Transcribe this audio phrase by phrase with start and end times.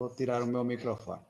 [0.00, 1.24] Vou tirar o meu microfone.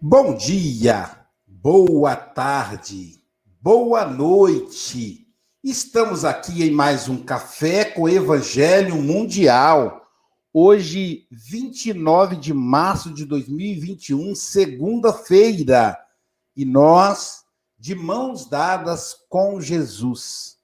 [0.00, 3.20] Bom dia, boa tarde,
[3.60, 5.26] boa noite.
[5.62, 10.08] Estamos aqui em mais um Café com Evangelho Mundial.
[10.52, 15.98] Hoje, 29 de março de 2021, segunda-feira.
[16.54, 17.42] E nós,
[17.76, 20.58] de mãos dadas com Jesus,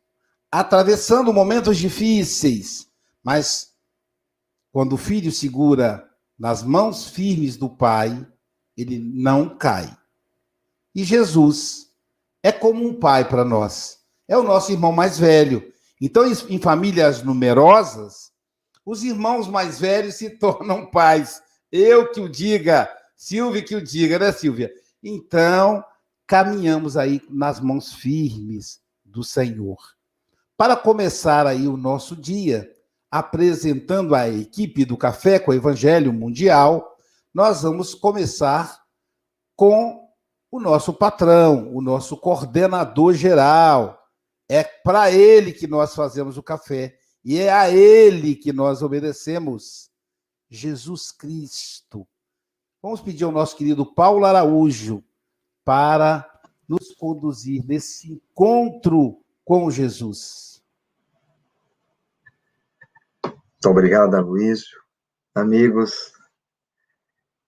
[0.48, 2.88] atravessando momentos difíceis,
[3.20, 3.72] mas
[4.70, 8.24] quando o filho segura nas mãos firmes do Pai,
[8.76, 9.96] ele não cai.
[10.94, 11.88] E Jesus
[12.42, 13.98] é como um pai para nós.
[14.28, 15.72] É o nosso irmão mais velho.
[16.00, 18.30] Então, em famílias numerosas,
[18.84, 21.42] os irmãos mais velhos se tornam pais.
[21.70, 24.72] Eu que o diga, Silvia que o diga, né, Silvia?
[25.02, 25.84] Então,
[26.26, 29.78] caminhamos aí nas mãos firmes do Senhor.
[30.56, 32.70] Para começar aí o nosso dia,
[33.10, 36.93] apresentando a equipe do Café com o Evangelho Mundial,
[37.34, 38.84] nós vamos começar
[39.56, 40.08] com
[40.50, 44.00] o nosso patrão, o nosso coordenador geral.
[44.48, 49.90] É para ele que nós fazemos o café e é a ele que nós obedecemos.
[50.48, 52.06] Jesus Cristo.
[52.80, 55.02] Vamos pedir ao nosso querido Paulo Araújo
[55.64, 56.30] para
[56.68, 60.62] nos conduzir nesse encontro com Jesus.
[63.24, 64.78] Muito obrigado, Aloysio.
[65.34, 66.12] Amigos,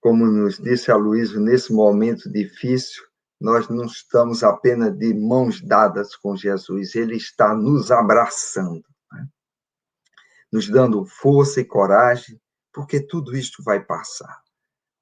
[0.07, 3.03] como nos disse a Luísa, nesse momento difícil,
[3.41, 9.27] nós não estamos apenas de mãos dadas com Jesus, ele está nos abraçando, né?
[10.53, 12.41] nos dando força e coragem,
[12.73, 14.45] porque tudo isso vai passar.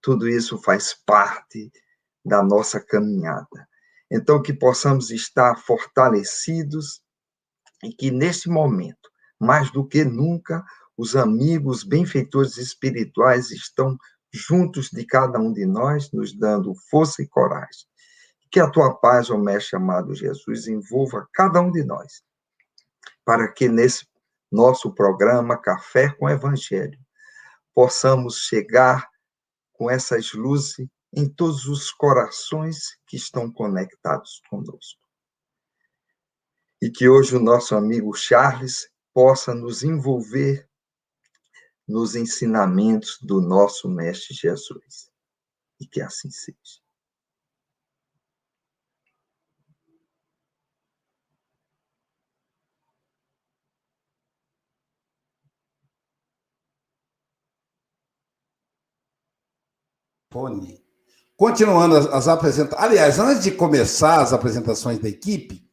[0.01, 1.71] Tudo isso faz parte
[2.25, 3.69] da nossa caminhada.
[4.11, 7.03] Então, que possamos estar fortalecidos
[7.83, 10.65] e que, nesse momento, mais do que nunca,
[10.97, 13.99] os amigos benfeitores espirituais estão
[14.35, 17.87] juntos de cada um de nós, nos dando força e coragem.
[18.51, 22.25] Que a tua paz, ó Mestre amado Jesus, envolva cada um de nós,
[23.25, 24.07] para que nesse
[24.51, 26.99] nosso programa Café com Evangelho
[27.73, 29.09] possamos chegar
[29.73, 35.01] com essas luzes em todos os corações que estão conectados conosco.
[36.83, 40.69] E que hoje o nosso amigo Charles possa nos envolver
[41.87, 45.11] nos ensinamentos do nosso Mestre Jesus.
[45.81, 46.85] E que assim seja.
[61.37, 62.85] Continuando as apresentações.
[62.85, 65.65] Aliás, antes de começar as apresentações da equipe,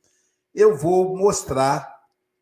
[0.53, 1.91] eu vou mostrar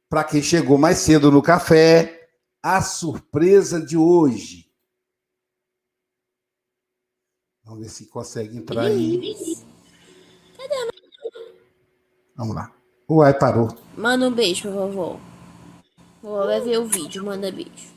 [0.10, 2.19] para quem chegou mais cedo no café
[2.62, 4.70] a surpresa de hoje.
[7.64, 9.36] Vamos ver se consegue entrar aí.
[10.58, 10.76] Cadê.
[12.36, 12.74] Vamos lá.
[13.10, 13.68] Uai, parou.
[13.98, 15.20] Manda um beijo pra vovó.
[16.22, 17.94] Vai ver o vídeo, manda beijo.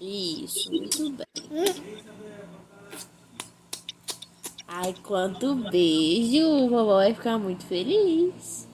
[0.00, 1.26] Isso, muito bem.
[4.66, 6.68] Ai, quanto beijo!
[6.68, 8.68] Vovó vai ficar muito feliz.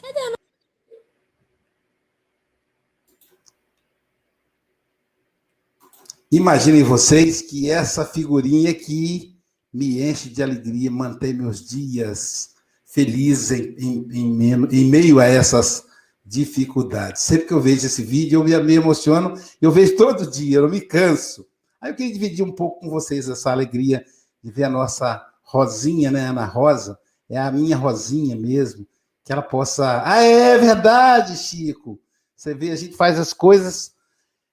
[0.00, 0.41] Cadê a
[6.32, 9.36] Imaginem vocês que essa figurinha que
[9.70, 12.54] me enche de alegria, mantém meus dias
[12.86, 15.84] felizes em, em, em, em, meio a essas
[16.24, 17.20] dificuldades.
[17.20, 20.70] Sempre que eu vejo esse vídeo, eu me, emociono, eu vejo todo dia, eu não
[20.70, 21.46] me canso.
[21.78, 24.02] Aí eu queria dividir um pouco com vocês essa alegria
[24.42, 28.86] de ver a nossa Rosinha, né, Ana Rosa, é a minha Rosinha mesmo,
[29.22, 30.02] que ela possa.
[30.02, 32.00] Ah, é verdade, Chico.
[32.34, 33.91] Você vê, a gente faz as coisas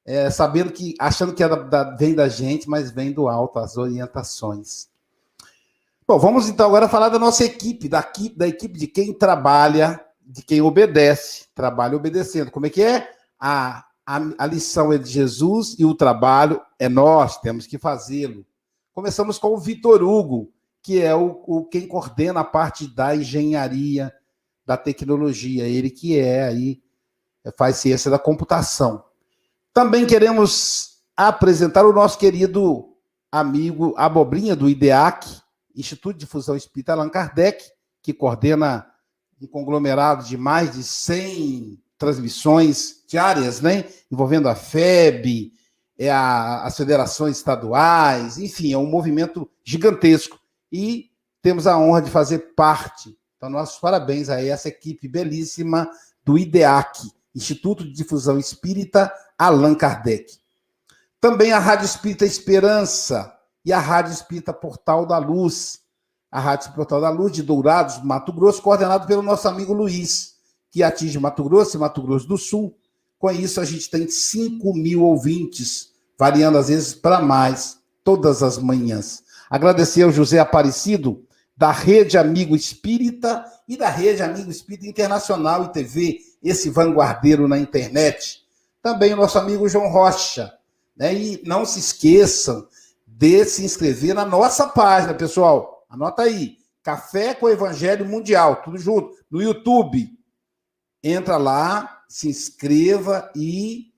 [0.09, 3.77] é, sabendo que, achando que é da, vem da gente, mas vem do alto, as
[3.77, 4.87] orientações.
[6.07, 8.03] Bom, vamos então agora falar da nossa equipe, da,
[8.35, 12.49] da equipe de quem trabalha, de quem obedece, trabalha obedecendo.
[12.49, 13.07] Como é que é?
[13.39, 18.43] A, a, a lição é de Jesus e o trabalho é nós, temos que fazê-lo.
[18.91, 20.51] Começamos com o Vitor Hugo,
[20.81, 24.11] que é o, o, quem coordena a parte da engenharia,
[24.65, 26.81] da tecnologia, ele que é aí,
[27.55, 29.07] faz ciência da computação.
[29.79, 32.97] Também queremos apresentar o nosso querido
[33.31, 35.25] amigo Abobrinha, do IDEAC,
[35.73, 37.63] Instituto de Difusão Espírita Allan Kardec,
[38.03, 38.85] que coordena
[39.41, 43.85] um conglomerado de mais de 100 transmissões diárias, né?
[44.11, 45.53] envolvendo a FEB,
[45.97, 50.37] é a, as federações estaduais, enfim, é um movimento gigantesco.
[50.69, 51.09] E
[51.41, 53.17] temos a honra de fazer parte.
[53.37, 55.89] Então, nossos parabéns a essa equipe belíssima
[56.25, 56.99] do IDEAC,
[57.33, 59.09] Instituto de Difusão Espírita
[59.39, 60.37] Allan Kardec.
[61.21, 63.33] Também a Rádio Espírita Esperança
[63.63, 65.79] e a Rádio Espírita Portal da Luz.
[66.29, 70.35] A Rádio Portal da Luz de Dourados, Mato Grosso, coordenado pelo nosso amigo Luiz,
[70.69, 72.77] que atinge Mato Grosso e Mato Grosso do Sul.
[73.17, 78.57] Com isso, a gente tem 5 mil ouvintes, variando às vezes para mais, todas as
[78.57, 79.23] manhãs.
[79.49, 81.25] Agradecer ao José Aparecido,
[81.57, 87.57] da Rede Amigo Espírita e da Rede Amigo Espírita Internacional e TV, esse vanguardeiro na
[87.57, 88.47] internet.
[88.81, 90.53] Também o nosso amigo João Rocha.
[90.95, 91.13] Né?
[91.13, 92.67] E não se esqueçam
[93.07, 95.85] de se inscrever na nossa página, pessoal.
[95.89, 96.57] Anota aí.
[96.81, 100.09] Café com Evangelho Mundial, tudo junto, no YouTube.
[101.03, 103.91] Entra lá, se inscreva e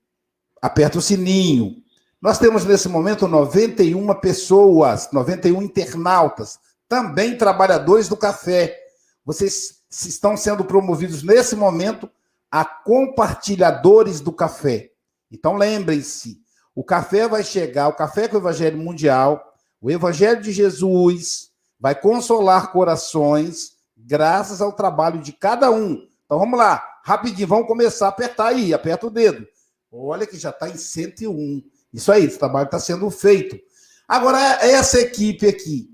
[0.62, 1.82] aperta o sininho.
[2.22, 8.78] Nós temos nesse momento 91 pessoas, 91 internautas, também trabalhadores do café.
[9.26, 12.10] Vocês estão sendo promovidos nesse momento
[12.52, 14.92] a compartilhadores do café.
[15.32, 16.38] Então lembrem-se,
[16.76, 19.42] o café vai chegar, o café com o Evangelho Mundial,
[19.80, 21.50] o Evangelho de Jesus
[21.80, 26.06] vai consolar corações graças ao trabalho de cada um.
[26.26, 29.48] Então vamos lá, rapidinho, vamos começar a apertar aí, aperta o dedo.
[29.92, 31.64] Olha que já está em 101.
[31.94, 33.60] Isso aí, esse trabalho está sendo feito.
[34.08, 35.90] Agora, essa equipe aqui.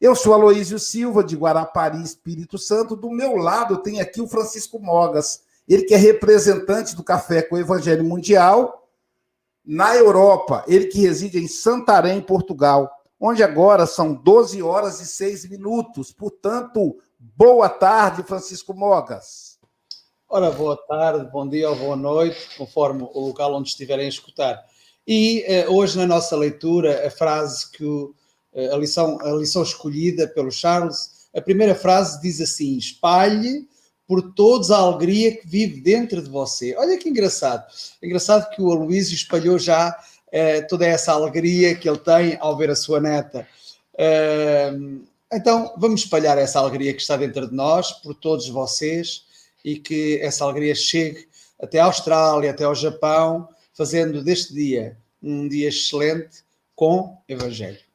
[0.00, 2.96] Eu sou Aloísio Silva, de Guarapari, Espírito Santo.
[2.96, 7.56] Do meu lado tem aqui o Francisco Mogas, ele que é representante do Café com
[7.56, 8.88] o Evangelho Mundial
[9.64, 15.48] na Europa, ele que reside em Santarém, Portugal, onde agora são 12 horas e 6
[15.48, 16.12] minutos.
[16.12, 19.58] Portanto, boa tarde, Francisco Mogas.
[20.28, 24.58] Ora, boa tarde, bom dia ou boa noite, conforme o local onde estiverem a escutar.
[25.06, 28.14] E eh, hoje, na nossa leitura, a frase que o,
[28.54, 33.68] eh, a, lição, a lição escolhida pelo Charles, a primeira frase diz assim: espalhe
[34.12, 36.76] por todos a alegria que vive dentro de você.
[36.76, 37.64] Olha que engraçado.
[38.02, 39.98] Engraçado que o Aloysio espalhou já
[40.30, 43.48] eh, toda essa alegria que ele tem ao ver a sua neta.
[43.94, 49.24] Uh, então, vamos espalhar essa alegria que está dentro de nós por todos vocês
[49.64, 51.26] e que essa alegria chegue
[51.58, 56.44] até a Austrália, até ao Japão, fazendo deste dia um dia excelente
[56.76, 57.91] com Evangelho.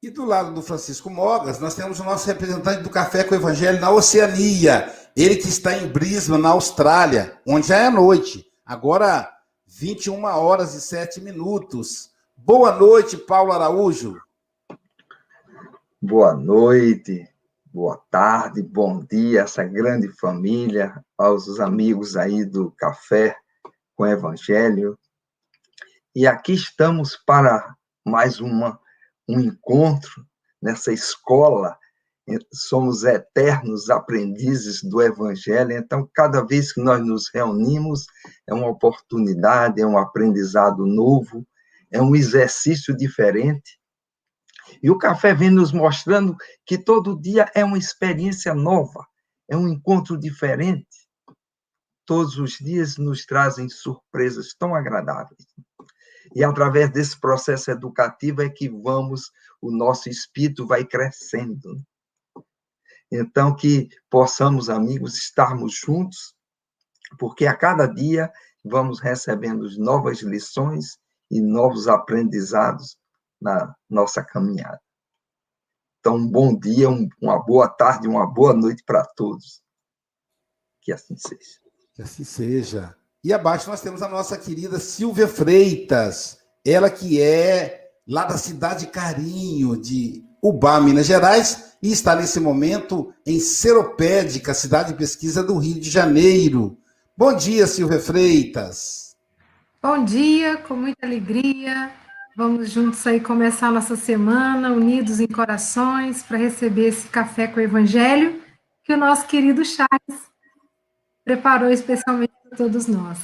[0.00, 3.38] E do lado do Francisco Mogas, nós temos o nosso representante do Café com o
[3.38, 4.94] Evangelho na Oceania.
[5.16, 8.46] Ele que está em Brisbane, na Austrália, onde já é noite.
[8.64, 9.28] Agora,
[9.66, 12.12] 21 horas e 7 minutos.
[12.36, 14.16] Boa noite, Paulo Araújo.
[16.00, 17.28] Boa noite,
[17.64, 23.36] boa tarde, bom dia, essa grande família, aos amigos aí do Café
[23.96, 24.96] com Evangelho.
[26.14, 27.74] E aqui estamos para
[28.06, 28.78] mais uma
[29.28, 30.26] um encontro
[30.60, 31.76] nessa escola.
[32.52, 38.06] Somos eternos aprendizes do Evangelho, então, cada vez que nós nos reunimos,
[38.46, 41.46] é uma oportunidade, é um aprendizado novo,
[41.90, 43.78] é um exercício diferente.
[44.82, 49.06] E o café vem nos mostrando que todo dia é uma experiência nova,
[49.48, 50.86] é um encontro diferente.
[52.04, 55.46] Todos os dias nos trazem surpresas tão agradáveis.
[56.34, 59.30] E através desse processo educativo é que vamos,
[59.60, 61.80] o nosso espírito vai crescendo.
[63.10, 66.34] Então, que possamos, amigos, estarmos juntos,
[67.18, 68.30] porque a cada dia
[68.62, 70.98] vamos recebendo novas lições
[71.30, 72.98] e novos aprendizados
[73.40, 74.80] na nossa caminhada.
[76.00, 79.62] Então, um bom dia, um, uma boa tarde, uma boa noite para todos.
[80.82, 81.60] Que assim seja.
[81.94, 82.97] Que assim seja.
[83.24, 88.86] E abaixo nós temos a nossa querida Silvia Freitas, ela que é lá da cidade
[88.86, 95.58] Carinho, de Ubá, Minas Gerais, e está nesse momento em Seropédica, cidade de pesquisa do
[95.58, 96.78] Rio de Janeiro.
[97.16, 99.16] Bom dia, Silvia Freitas.
[99.82, 101.90] Bom dia, com muita alegria.
[102.36, 107.62] Vamos juntos aí começar nossa semana, unidos em corações, para receber esse café com o
[107.62, 108.40] Evangelho
[108.84, 110.28] que o nosso querido Charles
[111.24, 113.18] preparou especialmente todos nós.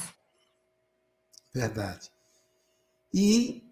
[1.53, 2.11] Verdade.
[3.13, 3.63] E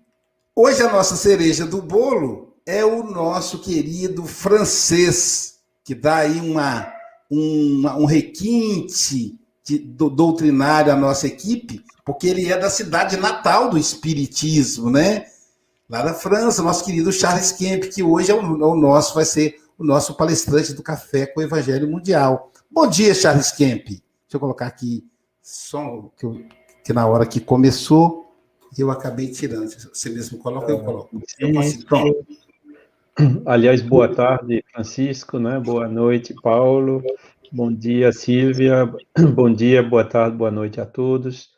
[0.56, 6.94] hoje a nossa cereja do bolo é o nosso querido francês, que dá aí uma,
[7.30, 13.70] uma um requinte de, do, doutrinário à nossa equipe, porque ele é da cidade natal
[13.70, 15.26] do Espiritismo, né?
[15.90, 19.26] Lá da França, nosso querido Charles Kemp, que hoje é o, é o nosso, vai
[19.26, 22.52] ser o nosso palestrante do Café com o Evangelho Mundial.
[22.72, 23.88] Bom dia, Charles Kemp.
[23.88, 24.02] Deixa
[24.34, 25.06] eu colocar aqui
[25.44, 26.42] som que, eu,
[26.86, 28.24] que na hora que começou
[28.78, 29.70] eu acabei tirando.
[29.70, 31.22] Você mesmo coloca, eu coloco.
[31.38, 32.26] Eu
[33.46, 35.60] Aliás, boa tarde, Francisco, né?
[35.60, 37.04] Boa noite, Paulo.
[37.52, 38.92] Bom dia, Silvia.
[39.36, 41.52] Bom dia, boa tarde, boa noite a todos.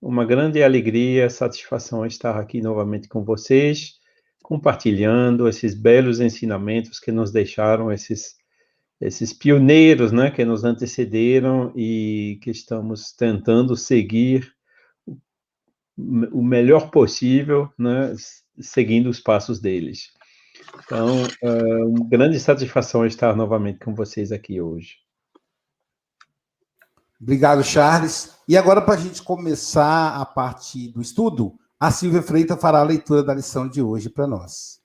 [0.00, 3.94] Uma grande alegria, satisfação estar aqui novamente com vocês,
[4.42, 8.36] compartilhando esses belos ensinamentos que nos deixaram esses
[9.02, 14.54] esses pioneiros, né, que nos antecederam e que estamos tentando seguir
[15.96, 18.14] o melhor possível, né,
[18.60, 20.12] seguindo os passos deles.
[20.84, 24.96] Então, é uma grande satisfação estar novamente com vocês aqui hoje.
[27.20, 28.36] Obrigado, Charles.
[28.48, 32.84] E agora, para a gente começar a parte do estudo, a Silvia Freitas fará a
[32.84, 34.80] leitura da lição de hoje para nós.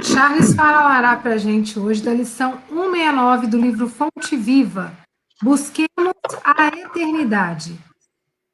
[0.00, 4.96] Charles falará para a gente hoje da lição 169 do livro Fonte Viva.
[5.42, 7.78] Busquemos a eternidade.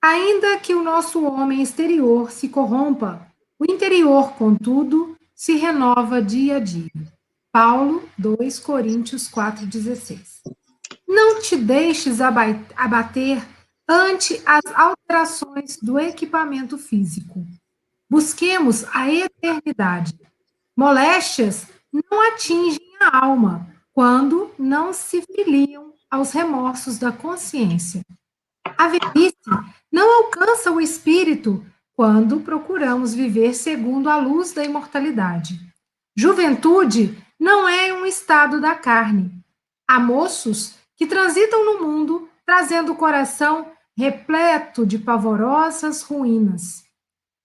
[0.02, 3.26] Ainda que o nosso homem exterior se corrompa,
[3.58, 6.90] o interior, contudo, se renova dia a dia.
[7.52, 10.42] Paulo 2 Coríntios 4,16.
[11.06, 13.46] Não te deixes abater
[13.88, 17.44] ante as alterações do equipamento físico.
[18.10, 20.14] Busquemos a eternidade.
[20.78, 28.00] Moléstias não atingem a alma quando não se filiam aos remorsos da consciência.
[28.76, 29.34] A velhice
[29.90, 31.66] não alcança o espírito
[31.96, 35.58] quando procuramos viver segundo a luz da imortalidade.
[36.16, 39.32] Juventude não é um estado da carne.
[39.84, 46.84] Há moços que transitam no mundo trazendo o coração repleto de pavorosas ruínas.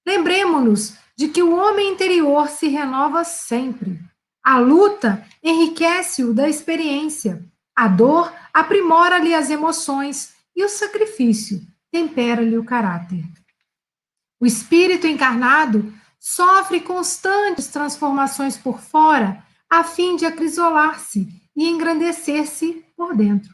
[0.05, 3.99] Lembremos-nos de que o homem interior se renova sempre.
[4.43, 7.43] A luta enriquece-o da experiência.
[7.75, 13.23] A dor aprimora-lhe as emoções e o sacrifício tempera-lhe o caráter.
[14.39, 23.15] O espírito encarnado sofre constantes transformações por fora a fim de acrisolar-se e engrandecer-se por
[23.15, 23.53] dentro.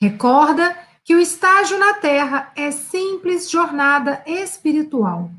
[0.00, 5.30] Recorda que o estágio na Terra é simples jornada espiritual.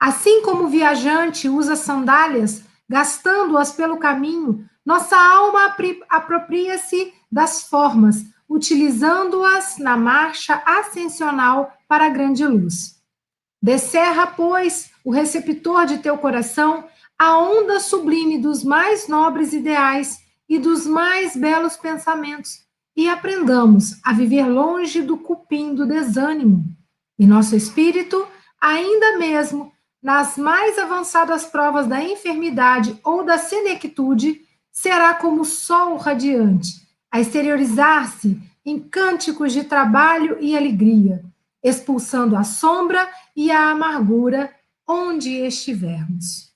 [0.00, 5.74] Assim como o viajante usa sandálias, gastando-as pelo caminho, nossa alma
[6.08, 12.96] apropria-se das formas, utilizando-as na marcha ascensional para a grande luz.
[13.60, 16.84] Descerra, pois, o receptor de teu coração
[17.18, 22.60] a onda sublime dos mais nobres ideais e dos mais belos pensamentos,
[22.96, 26.64] e aprendamos a viver longe do cupim do desânimo.
[27.18, 28.24] E nosso espírito,
[28.60, 29.72] ainda mesmo
[30.08, 34.40] nas mais avançadas provas da enfermidade ou da senectude,
[34.72, 41.22] será como sol radiante, a exteriorizar-se em cânticos de trabalho e alegria,
[41.62, 44.50] expulsando a sombra e a amargura
[44.88, 46.54] onde estivermos.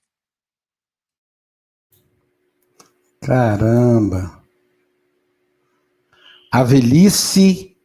[3.20, 4.42] Caramba!
[6.50, 7.76] A velhice,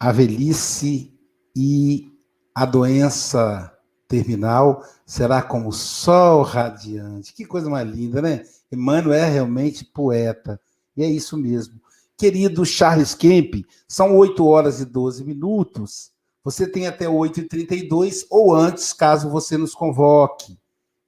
[0.00, 1.16] a velhice
[1.54, 2.10] e
[2.52, 3.77] a doença
[4.08, 7.34] terminal será como o sol radiante.
[7.34, 8.42] Que coisa mais linda, né?
[8.72, 10.60] Emmanuel é realmente poeta.
[10.96, 11.80] E é isso mesmo.
[12.16, 16.10] Querido Charles Kemp, são 8 horas e 12 minutos.
[16.42, 20.58] Você tem até 8h32 ou antes, caso você nos convoque.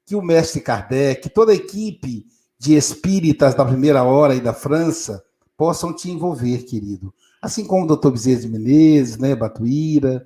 [0.06, 2.26] Que o mestre Kardec, toda a equipe
[2.58, 5.24] de espíritas da primeira hora e da França
[5.56, 7.12] possam te envolver, querido.
[7.40, 10.24] Assim como o doutor Bezerra de Menezes, né, Batuíra.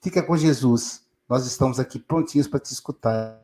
[0.00, 1.02] Fica com Jesus.
[1.28, 3.42] Nós estamos aqui prontinhos para te escutar.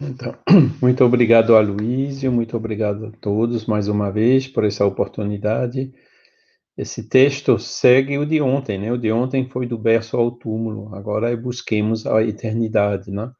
[0.00, 0.36] Então,
[0.80, 1.60] muito obrigado a
[2.28, 5.92] muito obrigado a todos mais uma vez por essa oportunidade.
[6.76, 8.92] Esse texto segue o de ontem, né?
[8.92, 13.32] O de ontem foi do berço ao túmulo, agora é busquemos a eternidade, né?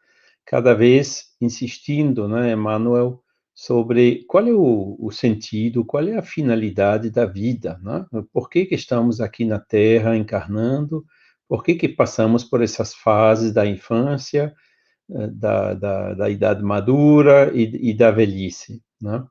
[0.44, 3.22] Cada vez insistindo, né, Emmanuel,
[3.54, 8.06] sobre qual é o, o, sentido, qual é a finalidade da vida, né?
[8.32, 11.04] Por que, que estamos aqui na Terra encarnando?
[11.48, 14.54] Por que, que passamos por essas fases da infância,
[15.10, 19.24] eh, da, da, da idade madura e, e da velhice, né?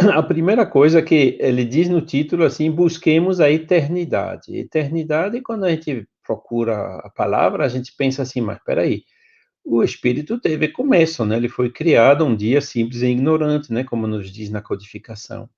[0.00, 4.56] a primeira coisa que ele diz no título, assim, busquemos a eternidade.
[4.56, 9.02] Eternidade, quando a gente procura a palavra, a gente pensa assim, mas peraí,
[9.70, 11.36] o espírito teve começo, né?
[11.36, 13.84] Ele foi criado um dia simples e ignorante, né?
[13.84, 15.48] Como nos diz na codificação.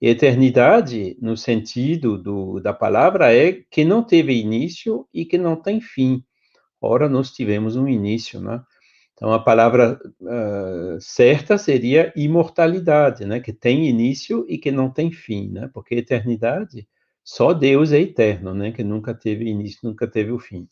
[0.00, 5.56] E eternidade, no sentido do, da palavra, é que não teve início e que não
[5.56, 6.22] tem fim.
[6.80, 8.62] Ora, nós tivemos um início, né?
[9.14, 13.40] Então, a palavra uh, certa seria imortalidade, né?
[13.40, 15.68] Que tem início e que não tem fim, né?
[15.74, 16.86] Porque eternidade,
[17.24, 18.70] só Deus é eterno, né?
[18.70, 20.68] Que nunca teve início, nunca teve o fim.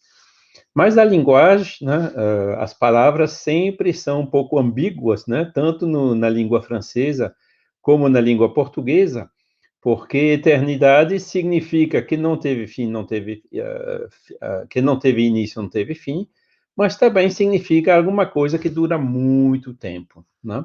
[0.76, 2.12] Mas a linguagem, né?
[2.14, 5.50] Uh, as palavras sempre são um pouco ambíguas, né?
[5.54, 7.34] Tanto no, na língua francesa
[7.80, 9.30] como na língua portuguesa,
[9.80, 15.70] porque eternidade significa que não teve fim, não teve, uh, que não teve início, não
[15.70, 16.28] teve fim,
[16.76, 20.62] mas também significa alguma coisa que dura muito tempo, né?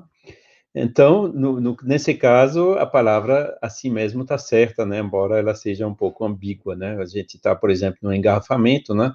[0.75, 4.99] Então, no, no, nesse caso, a palavra assim mesmo está certa, né?
[4.99, 6.97] Embora ela seja um pouco ambígua, né?
[7.01, 9.13] A gente está, por exemplo, no engarrafamento, né?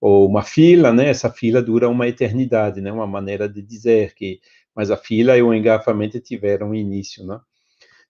[0.00, 1.08] Ou uma fila, né?
[1.08, 2.90] Essa fila dura uma eternidade, né?
[2.90, 4.40] Uma maneira de dizer que,
[4.74, 7.40] mas a fila e o engarrafamento tiveram início, né?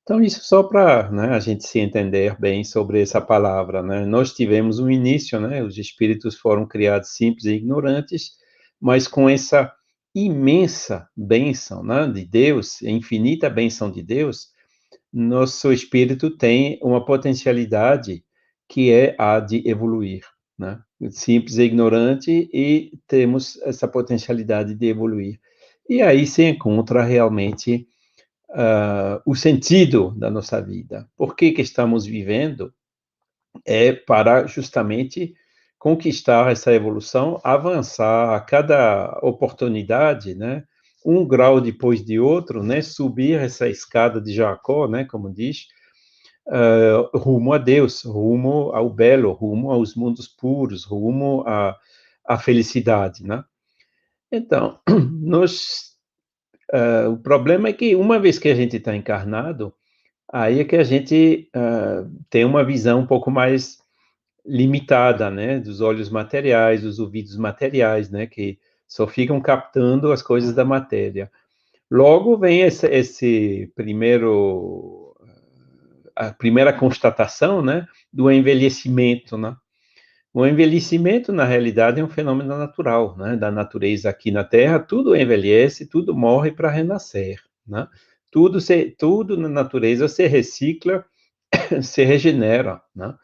[0.02, 3.82] Então, isso só para né, a gente se entender bem sobre essa palavra.
[3.82, 4.04] Né?
[4.04, 5.62] Nós tivemos um início, né?
[5.62, 8.32] os espíritos foram criados simples e ignorantes,
[8.80, 9.72] mas com essa
[10.12, 14.48] imensa bênção né, de Deus, infinita bênção de Deus,
[15.12, 18.24] nosso espírito tem uma potencialidade
[18.68, 20.22] que é a de evoluir.
[20.60, 20.78] Né?
[21.10, 25.40] Simples e ignorante, e temos essa potencialidade de evoluir.
[25.88, 27.88] E aí se encontra realmente
[28.50, 31.08] uh, o sentido da nossa vida.
[31.16, 32.74] Por que, que estamos vivendo?
[33.64, 35.34] É para justamente
[35.78, 40.64] conquistar essa evolução, avançar a cada oportunidade, né?
[41.04, 42.82] Um grau depois de outro, né?
[42.82, 45.06] Subir essa escada de Jacó, né?
[45.06, 45.68] Como diz,
[46.46, 51.76] uh, rumo a Deus, rumo ao belo, rumo aos mundos puros, rumo à,
[52.24, 53.44] à felicidade, né?
[54.32, 54.78] Então,
[55.22, 55.90] nós
[56.72, 59.74] Uh, o problema é que uma vez que a gente está encarnado,
[60.32, 63.78] aí é que a gente uh, tem uma visão um pouco mais
[64.46, 70.54] limitada, né, dos olhos materiais, dos ouvidos materiais, né, que só ficam captando as coisas
[70.54, 71.30] da matéria.
[71.90, 74.99] Logo vem esse, esse primeiro
[76.20, 79.56] a primeira constatação, né, do envelhecimento, né?
[80.32, 83.36] O envelhecimento, na realidade, é um fenômeno natural, né?
[83.36, 87.88] Da natureza aqui na Terra, tudo envelhece, tudo morre para renascer, né?
[88.30, 91.04] Tudo, se, tudo na natureza se recicla,
[91.82, 93.14] se regenera, né?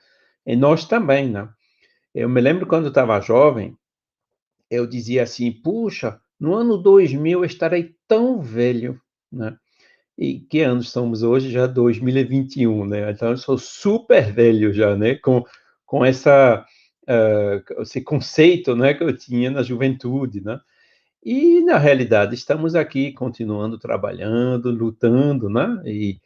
[0.45, 1.49] E nós também, né?
[2.15, 3.77] Eu me lembro quando estava jovem,
[4.71, 9.57] eu dizia assim, puxa, no ano 2000 eu estarei tão velho, né?
[10.19, 11.51] E que anos estamos hoje?
[11.51, 13.11] Já 2021, né?
[13.11, 15.15] Então eu sou super velho já, né?
[15.17, 15.45] Com,
[15.85, 16.65] com essa
[17.09, 20.61] uh, esse conceito né, que eu tinha na juventude, né?
[21.25, 25.83] E, na realidade, estamos aqui continuando trabalhando, lutando, né?
[25.85, 26.21] E,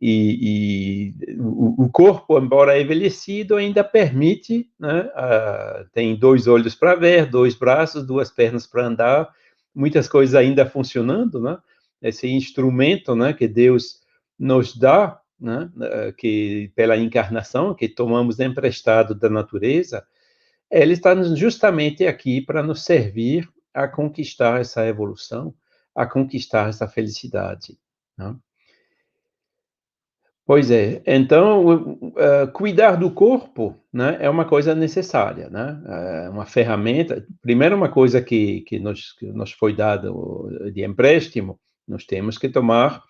[0.00, 5.10] e, e o, o, corpo, embora envelhecido, ainda permite, né?
[5.92, 9.28] Tem dois olhos para ver, dois braços, duas pernas para andar,
[9.74, 11.58] muitas coisas ainda funcionando, né?
[12.00, 14.00] Esse instrumento, né, que Deus
[14.38, 20.04] nos dá né, eh, que pela encarnação que tomamos emprestado da natureza,
[20.70, 25.54] ele está justamente aqui para nos servir a conquistar essa evolução,
[25.94, 27.78] a conquistar essa felicidade.
[28.16, 28.34] Né?
[30.44, 35.78] Pois é, então, uh, cuidar do corpo né, é uma coisa necessária, né?
[36.24, 37.22] É uma ferramenta.
[37.42, 42.48] Primeiro, uma coisa que, que, nos, que nos foi dado de empréstimo, nós temos que
[42.48, 43.02] tomar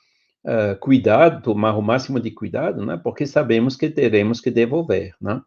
[0.44, 2.96] uh, cuidado, tomar o máximo de cuidado, né?
[3.02, 5.42] Porque sabemos que teremos que devolver, né?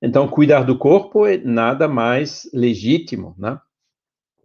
[0.00, 3.58] Então, cuidar do corpo é nada mais legítimo, né?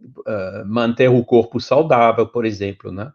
[0.00, 3.12] Uh, manter o corpo saudável, por exemplo, né?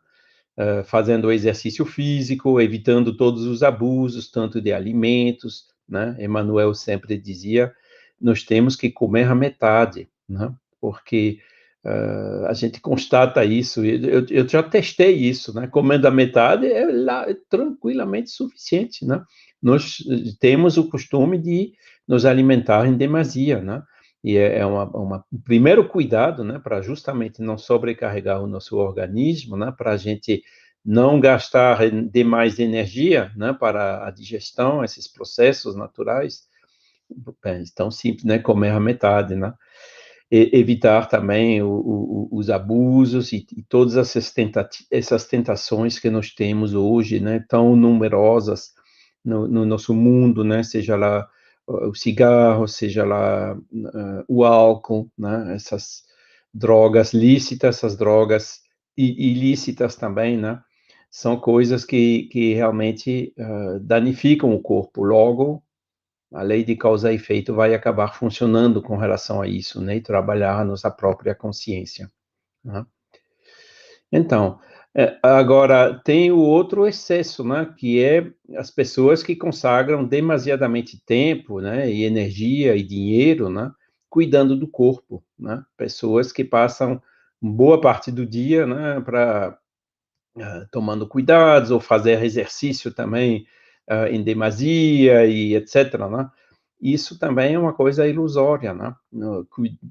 [0.57, 6.15] Uh, fazendo exercício físico, evitando todos os abusos, tanto de alimentos, né?
[6.19, 7.73] Emmanuel sempre dizia,
[8.19, 10.53] nós temos que comer a metade, né?
[10.79, 11.39] Porque
[11.85, 15.67] Uh, a gente constata isso, eu, eu, já testei isso, né?
[15.67, 19.23] Comendo a metade é, lá, é tranquilamente suficiente, né?
[19.61, 19.97] Nós
[20.39, 21.73] temos o costume de
[22.07, 23.83] nos alimentar em demasia, né?
[24.23, 26.57] E é, é uma, uma primeiro cuidado, né?
[26.57, 29.71] Para justamente não sobrecarregar o nosso organismo, né?
[29.77, 30.41] Para a gente
[30.83, 33.53] não gastar demais energia, né?
[33.53, 36.47] Para a digestão, esses processos naturais.
[37.43, 38.39] Bem, tão simples, né?
[38.39, 39.53] Comer a metade, né?
[40.31, 44.33] Evitar também o, o, os abusos e, e todas essas,
[44.91, 48.73] essas, tentações que nós temos hoje, né, tão numerosas
[49.23, 51.27] no, no nosso mundo, né, seja lá
[51.67, 56.03] o cigarro, seja lá uh, o álcool, né, essas
[56.53, 58.61] drogas lícitas, essas drogas
[58.97, 60.59] ilícitas também, né,
[61.09, 65.03] são coisas que, que realmente uh, danificam o corpo.
[65.03, 65.63] Logo,
[66.33, 69.97] a lei de causa e efeito vai acabar funcionando com relação a isso, né?
[69.97, 72.11] E trabalhar a nossa própria consciência.
[72.63, 72.85] Né?
[74.11, 74.59] Então,
[74.93, 77.73] é, agora tem o outro excesso, né?
[77.77, 81.89] Que é as pessoas que consagram demasiadamente tempo, né?
[81.91, 83.71] E energia e dinheiro, né?
[84.09, 85.63] Cuidando do corpo, né?
[85.77, 87.01] Pessoas que passam
[87.41, 89.01] boa parte do dia, né?
[89.01, 89.57] Para
[90.37, 93.45] uh, ah, tomando cuidados ou fazer exercício também
[93.89, 95.93] uh, em demasia e etc.
[96.09, 96.29] Né?
[96.81, 98.95] Isso também é uma coisa ilusória, né?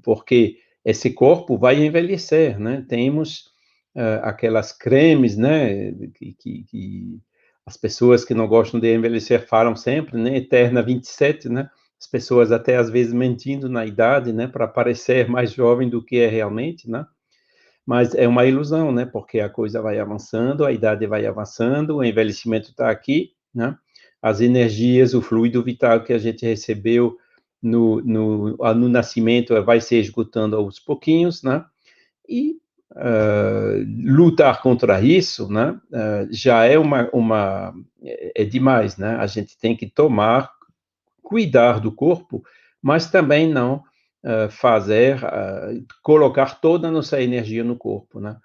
[0.03, 2.85] porque esse corpo vai envelhecer, né?
[2.87, 3.47] Temos
[3.95, 5.91] uh, aquelas cremes, né?
[6.13, 7.19] Que, que, que,
[7.65, 10.37] as pessoas que não gostam de envelhecer falam sempre, né?
[10.37, 11.67] Eterna 27, né?
[11.99, 14.47] As pessoas até às vezes mentindo na idade, né?
[14.47, 17.07] Para parecer mais jovem do que é realmente, né?
[17.83, 19.05] Mas é uma ilusão, né?
[19.07, 23.75] Porque a coisa vai avançando, a idade vai avançando, o envelhecimento está aqui, né?
[24.25, 27.15] As energias, o fluido vital que a gente recebeu
[27.61, 31.63] no, no, no nascimento vai se esgotando aos pouquinhos, né?
[32.27, 32.57] E
[32.93, 35.79] uh, lutar contra isso, né?
[35.91, 37.71] Uh, já é uma, uma
[38.33, 39.15] é demais, né?
[39.17, 40.51] A gente tem que tomar,
[41.21, 42.43] cuidar do corpo,
[42.81, 43.83] mas também não
[44.23, 45.19] uh, fazer,
[46.01, 48.35] colocar toda a nossa energia no corpo, né?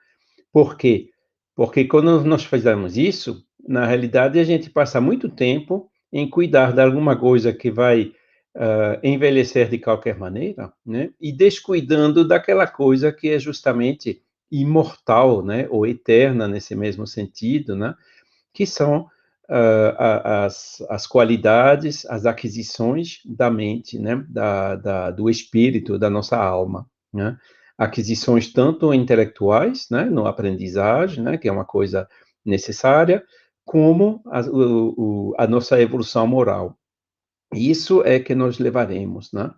[0.52, 1.08] Por quê?
[1.54, 6.80] Porque quando nós fazemos isso, na realidade, a gente passa muito tempo em cuidar de
[6.80, 8.12] alguma coisa que vai
[8.56, 11.10] uh, envelhecer de qualquer maneira, né?
[11.20, 15.66] E descuidando daquela coisa que é justamente imortal, né?
[15.70, 17.94] Ou eterna nesse mesmo sentido, né?
[18.52, 19.02] Que são
[19.48, 19.94] uh,
[20.24, 24.24] as, as qualidades, as aquisições da mente, né?
[24.28, 27.36] Da, da, do espírito, da nossa alma, né?
[27.78, 30.04] Aquisições tanto intelectuais, né?
[30.04, 31.38] No aprendizagem, né?
[31.38, 32.08] Que é uma coisa
[32.44, 33.24] necessária,
[33.70, 36.76] como a, o, a nossa evolução moral.
[37.54, 39.54] Isso é que nós levaremos, né?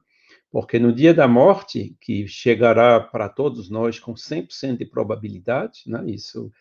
[0.51, 6.05] Porque no dia da morte, que chegará para todos nós com 100% de probabilidade, né?
[6.07, 6.53] Isso,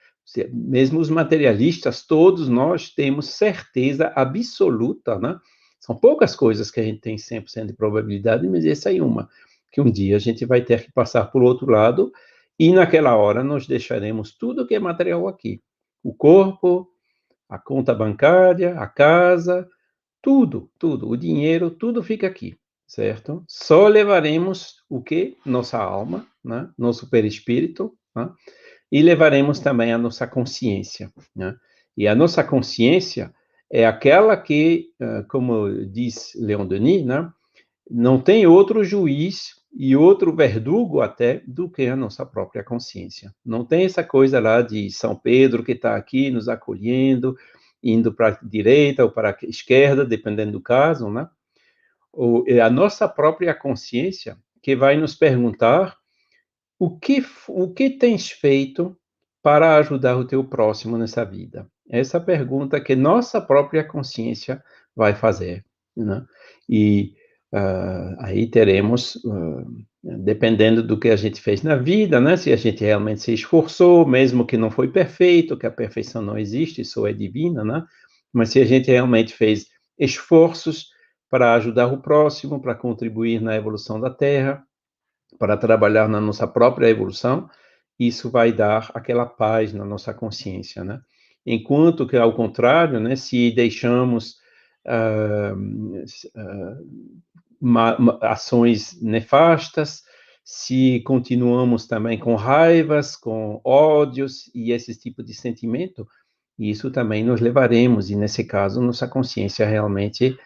[0.50, 5.38] mesmo os materialistas, todos nós temos certeza absoluta, né?
[5.78, 9.28] São poucas coisas que a gente tem 100% de probabilidade, mas essa é uma,
[9.70, 12.14] que um dia a gente vai ter que passar por outro lado,
[12.58, 15.62] e naquela hora nós deixaremos tudo que é material aqui.
[16.02, 16.88] O corpo,
[17.52, 19.68] a conta bancária, a casa,
[20.22, 23.44] tudo, tudo, o dinheiro, tudo fica aqui, certo?
[23.46, 25.38] Só levaremos o que?
[25.46, 26.70] Nossa alma, né?
[26.78, 28.30] nosso perispírito, né?
[28.90, 31.12] e levaremos também a nossa consciência.
[31.36, 31.54] Né?
[31.98, 33.34] E a nossa consciência
[33.70, 34.88] é aquela que,
[35.28, 37.30] como diz Leon Denis, né?
[37.90, 43.34] não tem outro juiz e outro verdugo até do que a nossa própria consciência.
[43.46, 47.38] Não tem essa coisa lá de São Pedro que está aqui nos acolhendo,
[47.82, 51.28] indo para a direita ou para a esquerda, dependendo do caso, né?
[52.12, 55.98] Ou é a nossa própria consciência que vai nos perguntar
[56.78, 58.98] o que o que tens feito
[59.42, 61.68] para ajudar o teu próximo nessa vida.
[61.90, 64.64] Essa pergunta que nossa própria consciência
[64.96, 66.26] vai fazer, né?
[66.70, 67.16] E
[67.54, 69.66] Uh, aí teremos, uh,
[70.02, 72.38] dependendo do que a gente fez na vida, né?
[72.38, 76.38] Se a gente realmente se esforçou, mesmo que não foi perfeito, que a perfeição não
[76.38, 77.84] existe, só é divina, né?
[78.32, 79.68] Mas se a gente realmente fez
[80.00, 80.88] esforços
[81.30, 84.64] para ajudar o próximo, para contribuir na evolução da Terra,
[85.38, 87.50] para trabalhar na nossa própria evolução,
[88.00, 91.02] isso vai dar aquela paz na nossa consciência, né?
[91.46, 94.36] Enquanto que, ao contrário, né, se deixamos
[94.86, 95.56] uh,
[98.22, 100.04] ações nefastas,
[100.44, 106.08] se continuamos também com raivas, com ódios e esse tipo de sentimento,
[106.58, 110.38] isso também nos levaremos, e nesse caso, nossa consciência realmente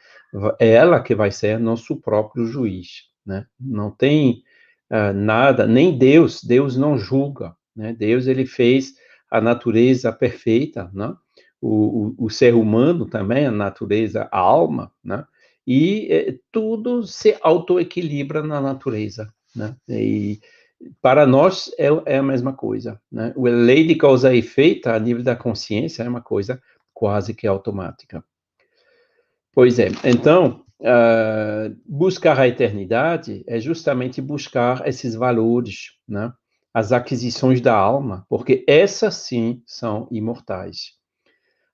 [0.59, 3.45] é ela que vai ser nosso próprio juiz, né?
[3.59, 4.43] Não tem
[4.91, 7.93] uh, nada, nem Deus, Deus não julga, né?
[7.93, 8.93] Deus, ele fez
[9.29, 11.13] a natureza perfeita, né?
[11.61, 15.25] O, o, o ser humano também, a natureza, a alma, né?
[15.65, 19.75] E é, tudo se autoequilibra na natureza, né?
[19.89, 20.39] E
[21.01, 23.33] para nós é, é, a mesma coisa, né?
[23.35, 26.61] A lei de causa e efeito a nível da consciência é uma coisa
[26.93, 28.23] quase que automática.
[29.53, 36.33] Pois é, então, uh, buscar a eternidade é justamente buscar esses valores, né?
[36.75, 40.91] as aquisições da alma, porque essas sim são imortais.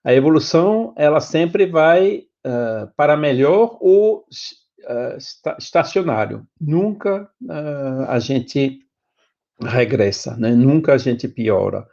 [0.04, 6.46] A evolução, ela sempre vai uh, para melhor ou uh, estacionário.
[6.60, 8.80] Nunca uh, a gente
[9.60, 10.54] regressa, né?
[10.54, 11.86] nunca a gente piora.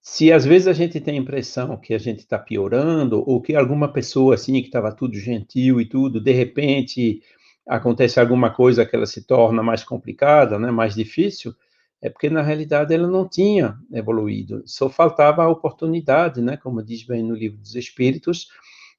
[0.00, 3.56] Se às vezes a gente tem a impressão que a gente está piorando, ou que
[3.56, 7.22] alguma pessoa assim, que estava tudo gentil e tudo, de repente
[7.68, 10.70] acontece alguma coisa que ela se torna mais complicada, né?
[10.70, 11.52] mais difícil,
[12.00, 16.56] é porque na realidade ela não tinha evoluído, só faltava a oportunidade, né?
[16.56, 18.48] Como diz bem no livro dos Espíritos,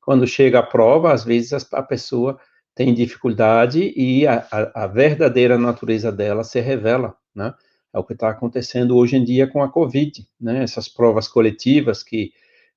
[0.07, 2.39] quando chega a prova, às vezes a pessoa
[2.73, 7.53] tem dificuldade e a, a, a verdadeira natureza dela se revela, né?
[7.93, 10.63] É o que está acontecendo hoje em dia com a Covid, né?
[10.63, 12.31] Essas provas coletivas que,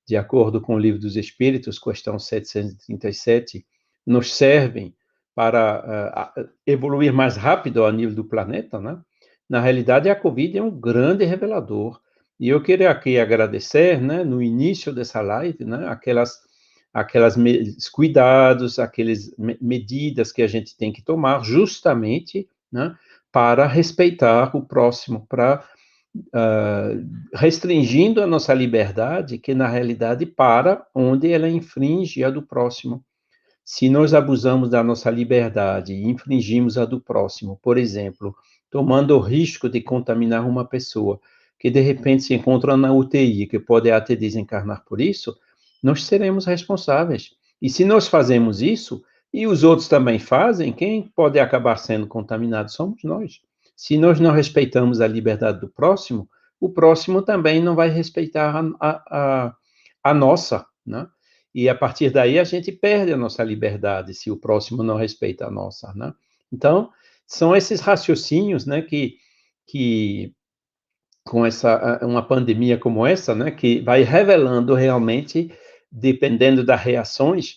[0.05, 3.65] de acordo com o livro dos Espíritos, questão 737,
[4.05, 4.93] nos servem
[5.33, 9.01] para uh, evoluir mais rápido a nível do planeta, né?
[9.49, 12.01] Na realidade, a Covid é um grande revelador.
[12.41, 16.50] E eu queria aqui agradecer, né, no início dessa live, né, aquelas,
[16.93, 17.37] aquelas
[17.93, 22.97] cuidados, aquelas medidas que a gente tem que tomar justamente, né,
[23.33, 25.65] para respeitar o próximo, para
[26.17, 33.05] uh, restringindo a nossa liberdade, que na realidade para onde ela infringe a do próximo.
[33.65, 38.35] Se nós abusamos da nossa liberdade e infringimos a do próximo, por exemplo,
[38.69, 41.21] tomando o risco de contaminar uma pessoa
[41.57, 45.37] que de repente se encontra na UTI, que pode até desencarnar por isso,
[45.83, 47.31] nós seremos responsáveis.
[47.61, 52.71] E se nós fazemos isso, e os outros também fazem, quem pode acabar sendo contaminado
[52.71, 53.41] somos nós.
[53.77, 56.29] Se nós não respeitamos a liberdade do próximo,
[56.61, 59.57] o próximo também não vai respeitar a, a,
[60.03, 61.07] a nossa, né?
[61.55, 65.47] E a partir daí a gente perde a nossa liberdade se o próximo não respeita
[65.47, 66.13] a nossa, né?
[66.53, 66.91] Então,
[67.27, 69.17] são esses raciocínios, né, que,
[69.67, 70.35] que
[71.25, 75.53] com essa uma pandemia como essa, né, que vai revelando realmente,
[75.91, 77.57] dependendo das reações,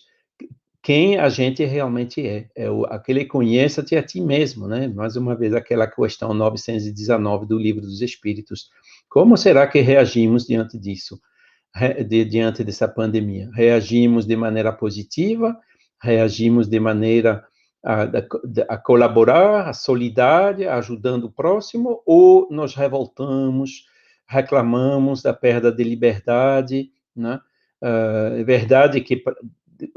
[0.82, 2.48] quem a gente realmente é.
[2.54, 4.88] É o, aquele conheça-te a ti mesmo, né?
[4.88, 8.68] Mais uma vez aquela questão 919 do livro dos Espíritos.
[9.08, 11.18] Como será que reagimos diante disso?
[12.06, 13.50] de, diante dessa pandemia?
[13.52, 15.58] Reagimos de maneira positiva?
[16.00, 17.44] Reagimos de maneira
[17.84, 18.02] a,
[18.68, 23.86] a, colaborar, a solidária, ajudando o próximo, ou nós revoltamos,
[24.26, 27.40] reclamamos da perda de liberdade, né?
[27.84, 29.22] Uh, é verdade que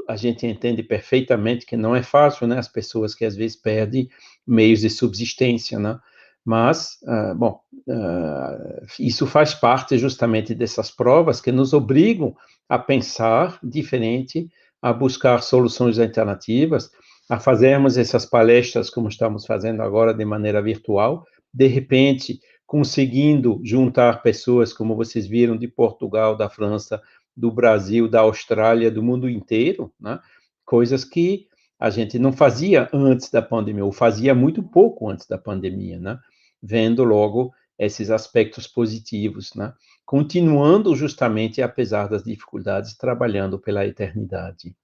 [0.06, 2.58] a gente entende perfeitamente que não é fácil, né?
[2.58, 4.10] As pessoas que às vezes perdem
[4.46, 5.98] meios de subsistência, né?
[6.44, 12.36] Mas, uh, bom, uh, isso faz parte justamente dessas provas que nos obrigam
[12.68, 14.50] a pensar diferente,
[14.82, 16.90] a buscar soluções alternativas,
[17.28, 24.20] a fazermos essas palestras como estamos fazendo agora de maneira virtual, de repente conseguindo juntar
[24.20, 27.00] pessoas, como vocês viram, de Portugal, da França,
[27.38, 30.18] do Brasil, da Austrália, do mundo inteiro, né?
[30.64, 31.46] coisas que
[31.78, 36.18] a gente não fazia antes da pandemia, ou fazia muito pouco antes da pandemia, né?
[36.60, 39.72] vendo logo esses aspectos positivos, né?
[40.04, 44.74] continuando justamente, apesar das dificuldades, trabalhando pela eternidade.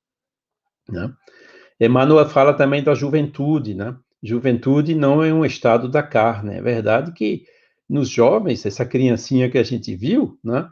[0.88, 1.12] Né?
[1.80, 3.96] Emmanuel fala também da juventude, né?
[4.22, 6.54] Juventude não é um estado da carne.
[6.54, 7.44] É verdade que
[7.88, 10.68] nos jovens, essa criancinha que a gente viu, né?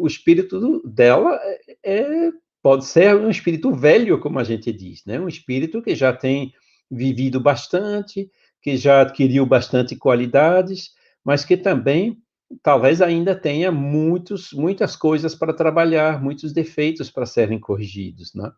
[0.00, 1.38] O espírito dela
[1.82, 2.30] é, é,
[2.62, 5.20] pode ser um espírito velho, como a gente diz, né?
[5.20, 6.52] Um espírito que já tem
[6.90, 10.90] vivido bastante, que já adquiriu bastante qualidades,
[11.24, 12.18] mas que também
[12.62, 18.50] talvez ainda tenha muitos, muitas coisas para trabalhar, muitos defeitos para serem corrigidos, né?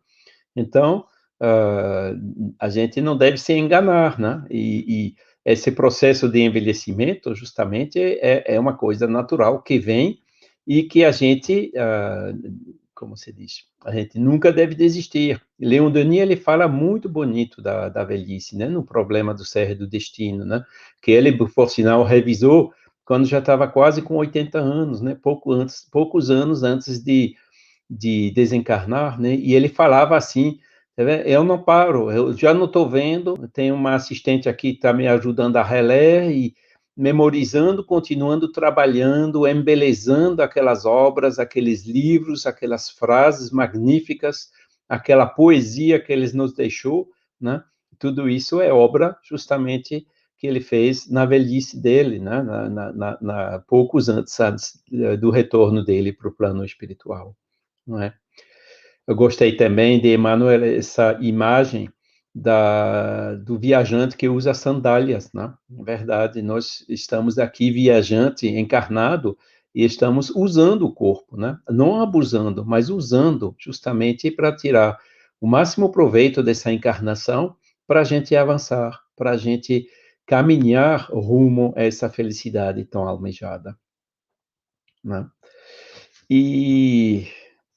[0.55, 1.05] Então,
[1.41, 4.43] uh, a gente não deve se enganar, né?
[4.49, 10.19] E, e esse processo de envelhecimento, justamente, é, é, uma coisa natural que vem
[10.65, 12.53] e que a gente, uh,
[12.93, 15.41] como se diz, a gente nunca deve desistir.
[15.59, 18.67] Leon Denis, ele fala muito bonito da, da velhice, né?
[18.67, 20.63] No problema do serro do destino, né?
[21.01, 22.71] Que ele, por sinal, revisou
[23.05, 25.15] quando já estava quase com 80 anos, né?
[25.21, 27.35] Pouco antes, poucos anos antes de,
[27.89, 29.35] de desencarnar, né?
[29.35, 30.59] E ele falava assim,
[31.25, 33.47] eu não paro, eu já não estou vendo.
[33.49, 36.55] Tenho uma assistente aqui que está me ajudando a reler e
[36.95, 44.51] memorizando, continuando trabalhando, embelezando aquelas obras, aqueles livros, aquelas frases magníficas,
[44.87, 47.63] aquela poesia que ele nos deixou, né?
[47.97, 50.05] Tudo isso é obra justamente
[50.37, 52.41] que ele fez na velhice dele, né?
[52.41, 57.35] na, na, na, na poucos antes, antes eh, do retorno dele para o plano espiritual,
[57.87, 58.13] não é?
[59.07, 61.89] Eu gostei também de Emmanuel, essa imagem
[62.33, 65.53] da, do viajante que usa sandálias, né?
[65.69, 69.37] Na verdade, nós estamos aqui viajante, encarnado,
[69.75, 71.57] e estamos usando o corpo, né?
[71.69, 74.99] Não abusando, mas usando justamente para tirar
[75.39, 79.87] o máximo proveito dessa encarnação para a gente avançar, para a gente
[80.25, 83.77] caminhar rumo a essa felicidade tão almejada.
[85.03, 85.27] Né?
[86.29, 87.27] E,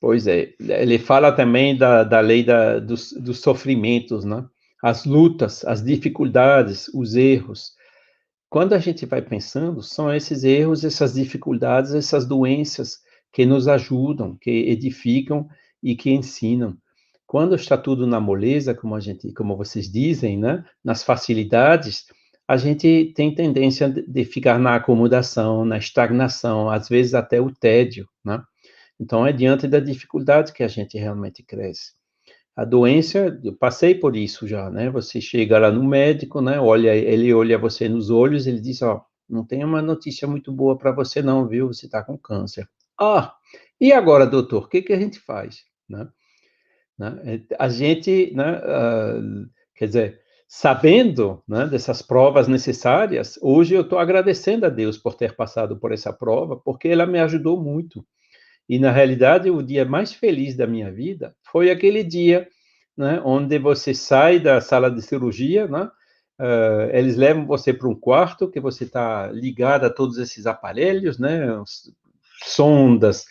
[0.06, 4.46] pois é, ele fala também da, da lei da, dos, dos sofrimentos, né?
[4.80, 7.72] as lutas, as dificuldades, os erros.
[8.48, 13.00] Quando a gente vai pensando, são esses erros, essas dificuldades, essas doenças
[13.32, 15.48] que nos ajudam, que edificam
[15.82, 16.76] e que ensinam.
[17.26, 22.04] Quando está tudo na moleza, como a gente, como vocês dizem, né, nas facilidades,
[22.46, 28.08] a gente tem tendência de ficar na acomodação, na estagnação, às vezes até o tédio,
[28.24, 28.40] né?
[28.98, 31.92] Então é diante da dificuldade que a gente realmente cresce.
[32.56, 34.88] A doença, eu passei por isso já, né?
[34.90, 36.58] Você chega lá no médico, né?
[36.58, 40.78] Olha, ele olha você nos olhos, ele diz, ó, não tem uma notícia muito boa
[40.78, 41.68] para você não, viu?
[41.68, 42.66] Você está com câncer.
[42.98, 43.34] Ah,
[43.78, 46.08] e agora, doutor, o que que a gente faz, né?
[46.98, 47.42] né?
[47.58, 48.58] A gente, né?
[48.58, 55.14] Uh, quer dizer, sabendo né, dessas provas necessárias, hoje eu estou agradecendo a Deus por
[55.14, 58.06] ter passado por essa prova, porque ela me ajudou muito.
[58.68, 62.48] E, na realidade, o dia mais feliz da minha vida foi aquele dia
[62.96, 65.90] né, onde você sai da sala de cirurgia, né,
[66.40, 71.18] uh, eles levam você para um quarto que você está ligado a todos esses aparelhos,
[71.18, 71.46] né,
[72.44, 73.26] sondas,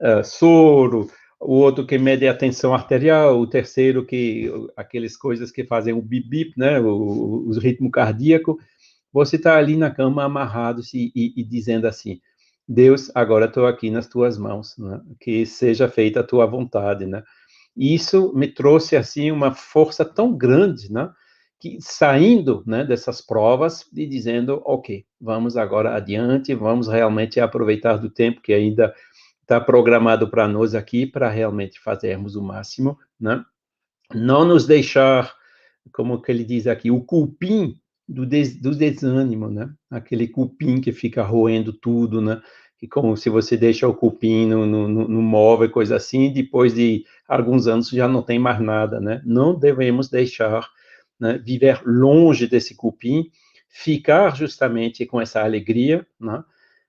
[0.00, 5.64] uh, soro, o outro que mede a tensão arterial, o terceiro que aquelas coisas que
[5.64, 8.58] fazem o bip bip, né, o, o ritmo cardíaco,
[9.12, 12.20] você está ali na cama amarrado e, e, e dizendo assim,
[12.72, 17.22] Deus, agora estou aqui nas tuas mãos, né, que seja feita a tua vontade, né.
[17.76, 21.10] E isso me trouxe assim uma força tão grande, né,
[21.60, 28.10] que saindo, né, dessas provas e dizendo, ok, vamos agora adiante, vamos realmente aproveitar do
[28.10, 28.92] tempo que ainda
[29.42, 33.44] está programado para nós aqui, para realmente fazermos o máximo, né?
[34.14, 35.34] Não nos deixar,
[35.92, 39.72] como que ele diz aqui, o cupim do, des, do desânimo, né?
[39.90, 42.40] Aquele cupim que fica roendo tudo, né?
[42.88, 47.66] Como se você deixa o cupim no, no, no móvel, coisa assim, depois de alguns
[47.66, 49.22] anos já não tem mais nada, né?
[49.24, 50.68] Não devemos deixar
[51.18, 53.30] né, viver longe desse cupim,
[53.68, 56.42] ficar justamente com essa alegria, né?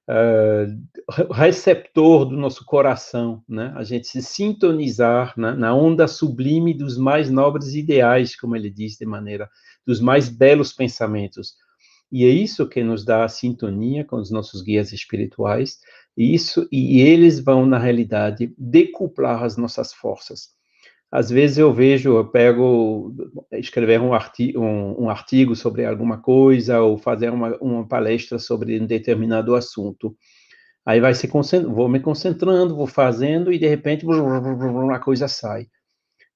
[0.07, 3.73] uh, receptor do nosso coração, né?
[3.75, 5.53] A gente se sintonizar né?
[5.53, 9.49] na onda sublime dos mais nobres ideais, como ele diz de maneira,
[9.85, 11.55] dos mais belos pensamentos.
[12.13, 15.79] E é isso que nos dá a sintonia com os nossos guias espirituais.
[16.15, 20.49] E isso e eles vão na realidade decuplar as nossas forças.
[21.11, 23.15] Às vezes eu vejo, eu pego,
[23.53, 28.79] escrever um artigo, um, um artigo sobre alguma coisa ou fazer uma, uma palestra sobre
[28.79, 30.15] um determinado assunto.
[30.85, 31.27] Aí vai se
[31.67, 34.05] vou me concentrando, vou fazendo e de repente
[34.93, 35.65] a coisa sai.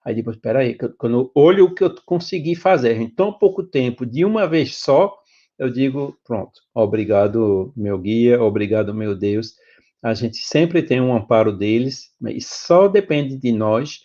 [0.03, 3.61] Aí depois, espera aí, quando eu olho o que eu consegui fazer em tão pouco
[3.61, 5.13] tempo, de uma vez só,
[5.57, 9.55] eu digo, pronto, obrigado meu guia, obrigado meu Deus.
[10.01, 14.01] A gente sempre tem um amparo deles, mas só depende de nós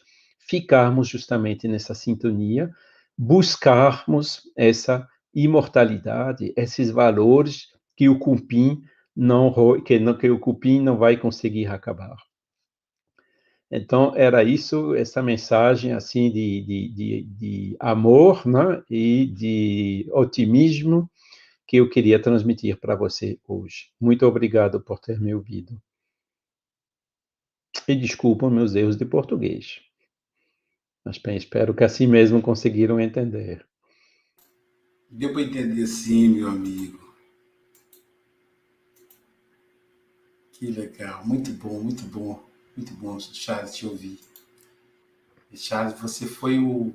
[0.49, 2.71] ficarmos justamente nessa sintonia,
[3.17, 8.83] buscarmos essa imortalidade, esses valores que o cupim
[9.15, 12.17] não que, não, que o cupim não vai conseguir acabar.
[13.71, 21.11] Então era isso, essa mensagem assim de, de, de, de amor, né, e de otimismo
[21.67, 23.91] que eu queria transmitir para você hoje.
[24.01, 25.81] Muito obrigado por ter me ouvido.
[27.89, 29.81] E desculpa meus erros de português.
[31.05, 33.67] Mas bem, espero que assim mesmo conseguiram entender.
[35.11, 37.03] Deu para entender sim, meu amigo.
[40.53, 42.41] Que legal, muito bom, muito bom,
[42.77, 44.21] muito bom, Charles, te ouvir.
[45.55, 46.93] Charles, você foi o,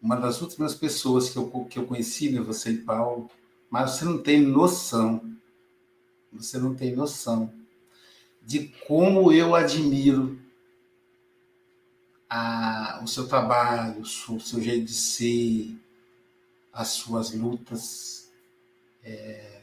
[0.00, 3.28] uma das últimas pessoas que eu, que eu conheci, né, você e Paulo,
[3.70, 5.36] mas você não tem noção,
[6.32, 7.52] você não tem noção
[8.48, 10.40] de como eu admiro
[12.30, 15.76] a, o seu trabalho, o seu, jeito de ser,
[16.72, 18.30] as suas lutas,
[19.04, 19.60] é,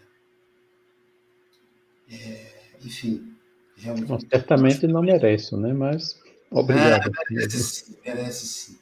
[2.12, 2.52] é,
[2.84, 3.36] enfim.
[3.76, 4.08] Realmente...
[4.08, 5.74] Bom, certamente não mereço, né?
[5.74, 6.20] Mas
[6.52, 7.08] obrigado.
[7.08, 8.80] É, merece sim, merece sim.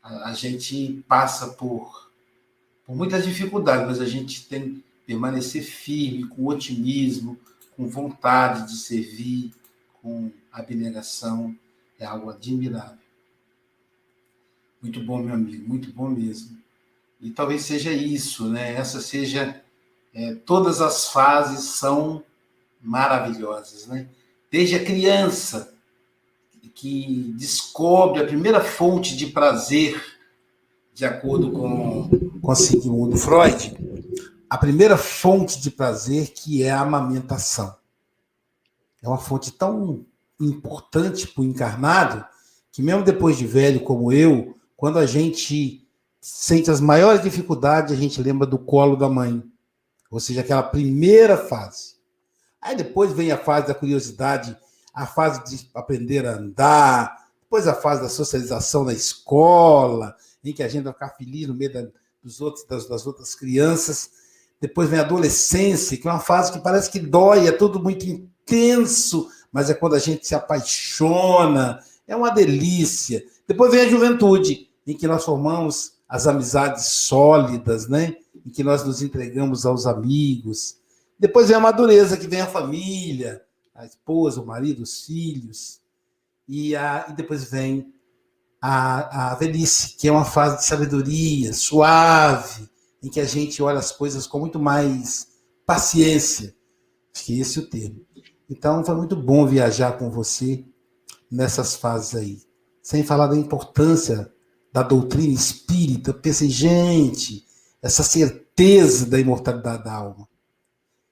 [0.00, 2.11] A, a, gente passa por,
[2.86, 7.38] por muitas dificuldades, mas a gente tem que permanecer firme, com otimismo,
[7.76, 9.52] com vontade de servir,
[10.00, 11.56] com abnegação
[11.98, 12.98] é algo admirável.
[14.82, 16.58] Muito bom, meu amigo, muito bom mesmo.
[17.20, 18.74] E talvez seja isso, né?
[18.74, 19.62] Essa seja.
[20.12, 22.22] É, todas as fases são
[22.82, 24.08] maravilhosas, né?
[24.50, 25.72] Desde a criança,
[26.74, 30.18] que descobre a primeira fonte de prazer,
[30.92, 32.10] de acordo com,
[32.42, 33.76] com Sigmund Freud,
[34.50, 37.74] a primeira fonte de prazer que é a amamentação.
[39.00, 40.04] É uma fonte tão
[40.40, 42.24] importante para o encarnado
[42.72, 45.86] que, mesmo depois de velho como eu, quando a gente
[46.20, 49.42] sente as maiores dificuldades, a gente lembra do colo da mãe.
[50.10, 51.94] Ou seja, aquela primeira fase.
[52.60, 54.56] Aí depois vem a fase da curiosidade,
[54.92, 60.62] a fase de aprender a andar, depois a fase da socialização na escola, em que
[60.62, 61.88] a gente vai ficar feliz no meio da,
[62.22, 64.10] dos outros, das, das outras crianças.
[64.60, 68.06] Depois vem a adolescência, que é uma fase que parece que dói, é tudo muito
[68.06, 73.24] intenso, mas é quando a gente se apaixona, é uma delícia.
[73.46, 78.16] Depois vem a juventude, em que nós formamos as amizades sólidas, né?
[78.46, 80.76] Em que nós nos entregamos aos amigos.
[81.18, 83.42] Depois vem a madureza, que vem a família,
[83.74, 85.80] a esposa, o marido, os filhos.
[86.48, 87.92] E, a, e depois vem
[88.64, 92.70] a, a velhice, que é uma fase de sabedoria, suave,
[93.02, 95.26] em que a gente olha as coisas com muito mais
[95.66, 96.54] paciência.
[97.12, 98.06] Acho que esse é o termo.
[98.48, 100.64] Então, foi muito bom viajar com você
[101.28, 102.38] nessas fases aí.
[102.80, 104.32] Sem falar da importância
[104.72, 106.14] da doutrina espírita.
[106.14, 107.44] Pensei, gente,
[107.82, 110.28] essa certeza da imortalidade da alma.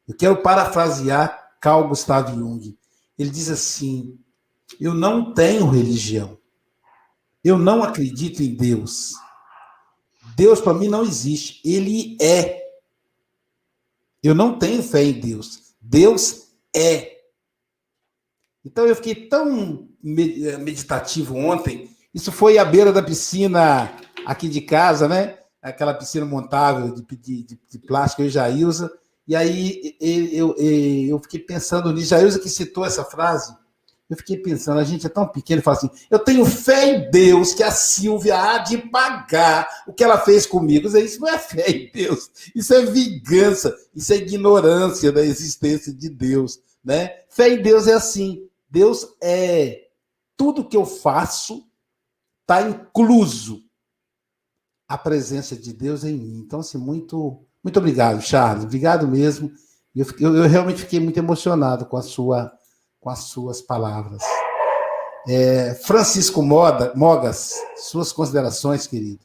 [0.07, 2.77] Eu quero parafrasear Carl Gustav Jung.
[3.19, 4.19] Ele diz assim:
[4.81, 6.40] Eu não tenho religião.
[7.43, 9.15] Eu não acredito em Deus.
[10.37, 11.61] Deus para mim não existe.
[11.65, 12.61] Ele é.
[14.23, 15.75] Eu não tenho fé em Deus.
[15.81, 17.19] Deus é.
[18.65, 21.91] Então eu fiquei tão eh, meditativo ontem.
[22.13, 23.91] Isso foi à beira da piscina
[24.27, 25.39] aqui de casa, né?
[25.63, 28.91] Aquela piscina montável de, de, de, de plástico, eu e Jailza.
[29.27, 32.09] E aí eu, eu, eu fiquei pensando nisso.
[32.09, 33.55] Jailza que citou essa frase.
[34.11, 37.55] Eu fiquei pensando, a gente é tão pequeno, fala assim, eu tenho fé em Deus
[37.55, 40.89] que a Silvia há de pagar o que ela fez comigo.
[40.99, 46.09] Isso não é fé em Deus, isso é vingança, isso é ignorância da existência de
[46.09, 46.61] Deus.
[46.85, 47.21] Né?
[47.29, 49.87] Fé em Deus é assim, Deus é
[50.37, 51.65] tudo que eu faço
[52.51, 53.63] está incluso
[54.89, 56.39] a presença de Deus em mim.
[56.39, 58.65] Então, assim, muito, muito obrigado, Charles.
[58.65, 59.53] Obrigado mesmo.
[59.95, 62.53] Eu, eu, eu realmente fiquei muito emocionado com a sua,
[63.01, 64.23] com as suas palavras.
[65.29, 69.21] É, Francisco Moda, Mogas, suas considerações, querido.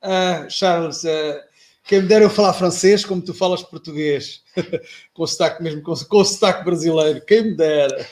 [0.00, 1.40] Ah, Charles, uh,
[1.84, 4.42] quem me dera eu falar francês como tu falas português,
[5.14, 8.06] com o sotaque mesmo, com, com o sotaque brasileiro, quem me dera.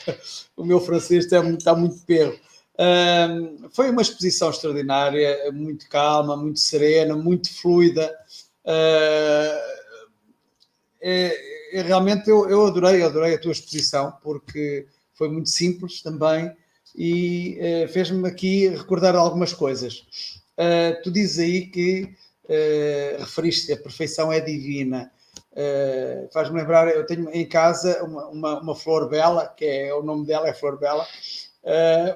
[0.55, 2.37] O meu francês está muito, está muito perro.
[2.79, 8.13] Um, foi uma exposição extraordinária, muito calma, muito serena, muito fluida.
[8.65, 9.61] É,
[11.01, 16.51] é, realmente eu, eu adorei, adorei a tua exposição, porque foi muito simples também
[16.95, 20.05] e uh, fez-me aqui recordar algumas coisas.
[20.57, 22.03] Uh, tu dizes aí que
[22.45, 25.11] uh, referiste, a perfeição é divina.
[25.51, 30.03] Uh, Faz-me lembrar, eu tenho em casa uma, uma, uma, flor bela, que é o
[30.03, 31.05] nome dela é Flor Bela,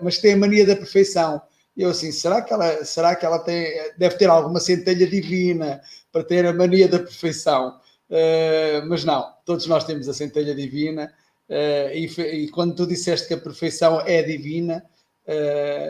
[0.02, 1.42] mas tem a mania da perfeição.
[1.76, 5.82] E eu assim, será que ela, será que ela tem, deve ter alguma centelha divina
[6.12, 7.78] para ter a mania da perfeição?
[8.10, 11.14] Uh, mas não, todos nós temos a centelha divina.
[11.94, 14.84] E, e, quando tu disseste que a perfeição é divina,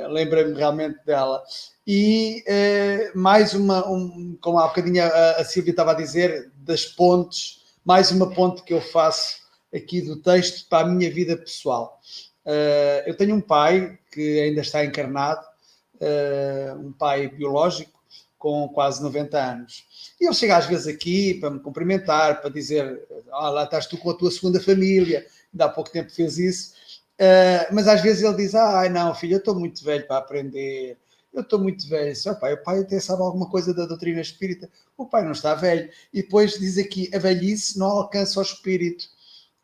[0.10, 1.42] lembrei-me realmente dela.
[1.88, 6.84] E uh, mais uma, um, como há bocadinho a, a Silvia estava a dizer, das
[6.84, 9.38] pontes, mais uma ponte que eu faço
[9.74, 12.02] aqui do texto para a minha vida pessoal.
[12.44, 15.46] Uh, eu tenho um pai que ainda está encarnado,
[15.96, 17.94] uh, um pai biológico,
[18.40, 19.86] com quase 90 anos.
[20.26, 23.96] E ele chega às vezes aqui para me cumprimentar, para dizer: ah, lá estás tu
[23.96, 25.24] com a tua segunda família,
[25.54, 26.74] ainda há pouco tempo fez isso.
[27.14, 30.98] Uh, mas às vezes ele diz: ah, não, filho, eu estou muito velho para aprender,
[31.32, 32.16] eu estou muito velho.
[32.16, 34.68] Seu pai, o pai até sabe alguma coisa da doutrina espírita.
[34.98, 35.92] O pai não está velho.
[36.12, 39.06] E depois diz aqui: a velhice não alcança o espírito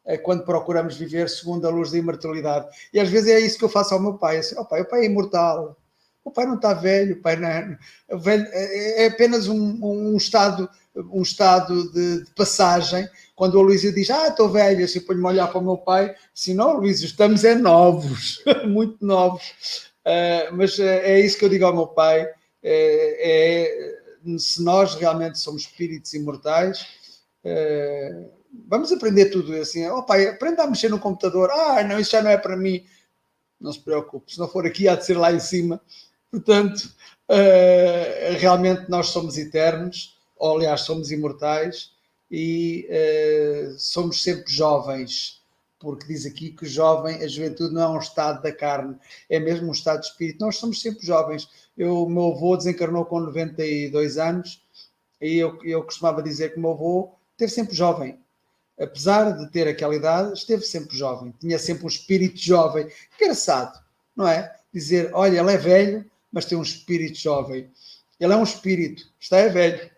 [0.05, 2.67] é quando procuramos viver segundo a luz da imortalidade.
[2.93, 4.37] E às vezes é isso que eu faço ao meu pai.
[4.37, 5.75] Assim, oh, pai o pai é imortal.
[6.23, 7.77] O pai não está velho, o pai não é,
[8.15, 13.09] velho, é, é apenas um, um, estado, um estado de, de passagem.
[13.35, 16.15] Quando o Luísio diz, ah, estou velho, assim, ponho-me a olhar para o meu pai,
[16.35, 19.91] assim, não, Luísio, estamos é novos, muito novos.
[20.01, 22.29] Uh, mas uh, é isso que eu digo ao meu pai: uh,
[22.63, 23.99] é,
[24.37, 26.85] se nós realmente somos espíritos imortais,
[28.67, 29.87] vamos aprender tudo assim.
[29.89, 31.49] Oh pai, aprenda a mexer no computador.
[31.51, 32.83] Ah, não, isso já não é para mim.
[33.59, 35.79] Não se preocupe, se não for aqui, há de ser lá em cima.
[36.31, 36.89] Portanto,
[37.29, 41.91] uh, realmente nós somos eternos, ou aliás, somos imortais
[42.31, 45.41] e uh, somos sempre jovens,
[45.77, 48.95] porque diz aqui que jovem, a juventude não é um estado da carne,
[49.29, 50.39] é mesmo um estado de espírito.
[50.39, 51.49] Nós somos sempre jovens.
[51.77, 54.63] Eu, o meu avô desencarnou com 92 anos
[55.19, 58.19] e eu, eu costumava dizer que o meu avô esteve sempre jovem.
[58.79, 61.33] Apesar de ter aquela idade, esteve sempre jovem.
[61.39, 62.87] Tinha sempre um espírito jovem.
[63.19, 63.79] Engraçado,
[64.15, 64.55] não é?
[64.73, 67.69] Dizer, olha, ele é velho, mas tem um espírito jovem.
[68.19, 69.89] Ele é um espírito, está é velho,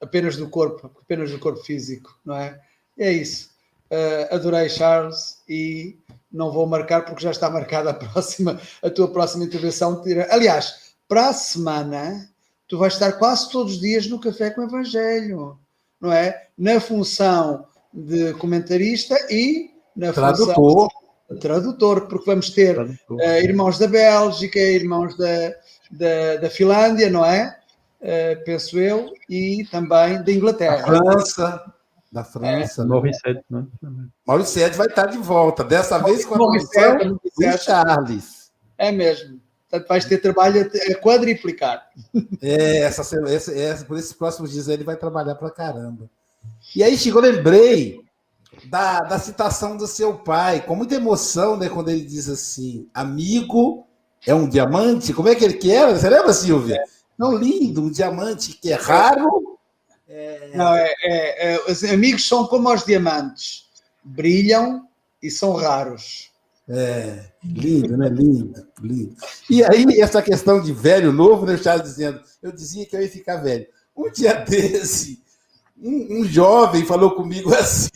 [0.00, 2.60] apenas do corpo, apenas do corpo físico, não é?
[2.98, 3.50] É isso.
[3.90, 5.98] Uh, adorei Charles e
[6.30, 10.02] não vou marcar porque já está marcada a próxima, a tua próxima intervenção.
[10.30, 12.30] Aliás, para a semana
[12.68, 15.58] tu vais estar quase todos os dias no café com o Evangelho,
[16.00, 16.46] não é?
[16.56, 20.54] Na função de comentarista e na tradutor.
[20.54, 20.99] função
[21.38, 25.54] tradutor, porque vamos ter uh, irmãos da Bélgica, irmãos da,
[25.90, 27.56] da, da Finlândia, não é?
[28.00, 30.78] Uh, penso eu, e também da Inglaterra.
[30.78, 31.72] Da França.
[32.10, 32.82] Da França.
[32.82, 32.84] É.
[32.84, 33.66] Mauricete, né?
[34.26, 38.50] Mauricete vai estar de volta, dessa vez com a Mauricete, do Charles.
[38.76, 39.38] É mesmo.
[39.70, 41.88] Portanto, vais ter trabalho a quadriplicar.
[42.42, 46.10] É, essa, essa, essa, por esses próximos dias ele vai trabalhar para caramba.
[46.74, 48.00] E aí, Chico, eu lembrei
[48.64, 53.86] da, da citação do seu pai, com muita emoção, né, quando ele diz assim: amigo
[54.26, 55.12] é um diamante.
[55.12, 55.92] Como é que ele quer?
[55.92, 56.76] Você lembra, Silvia?
[56.76, 56.84] É.
[57.18, 59.58] Não, lindo, um diamante que é raro.
[60.08, 60.50] É...
[60.54, 63.66] Não, é, é, é, os amigos são como os diamantes,
[64.02, 64.88] brilham
[65.22, 66.30] e são raros.
[66.68, 68.08] É, lindo, né?
[68.08, 69.16] Lindo, lindo.
[69.48, 71.54] E aí, essa questão de velho, novo, né?
[71.54, 73.66] O Charles dizendo, eu dizia que eu ia ficar velho.
[73.96, 75.20] Um dia desse,
[75.80, 77.90] um, um jovem falou comigo assim,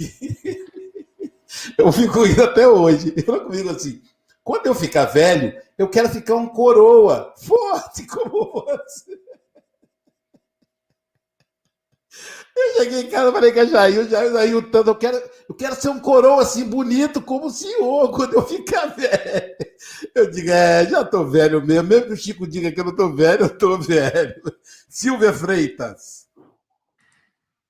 [1.78, 4.03] eu fico indo até hoje, ele falou comigo assim,
[4.43, 9.24] quando eu ficar velho, eu quero ficar um coroa, forte como você.
[12.57, 15.74] Eu cheguei em casa e falei com a Jair, Jair, tanto, eu quero, eu quero
[15.74, 19.57] ser um coroa assim, bonito como o senhor, quando eu ficar velho.
[20.14, 22.95] Eu digo, é, já tô velho mesmo, mesmo que o Chico diga que eu não
[22.95, 24.41] tô velho, eu tô velho.
[24.89, 26.24] Silvia Freitas.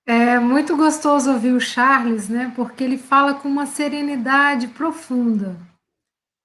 [0.07, 2.53] É muito gostoso ouvir o Charles, né?
[2.55, 5.57] Porque ele fala com uma serenidade profunda.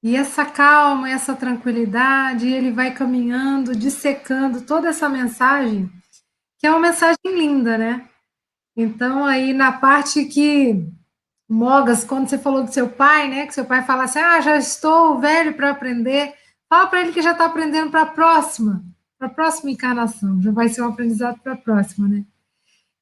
[0.01, 5.91] E essa calma, essa tranquilidade, ele vai caminhando, dissecando toda essa mensagem,
[6.57, 8.07] que é uma mensagem linda, né?
[8.77, 10.89] Então, aí na parte que
[11.49, 13.47] Mogas, quando você falou do seu pai, né?
[13.47, 16.35] Que seu pai fala assim: ah, já estou velho para aprender.
[16.69, 18.85] Fala para ele que já está aprendendo para a próxima,
[19.17, 20.39] para a próxima encarnação.
[20.43, 22.23] Já vai ser um aprendizado para a próxima, né?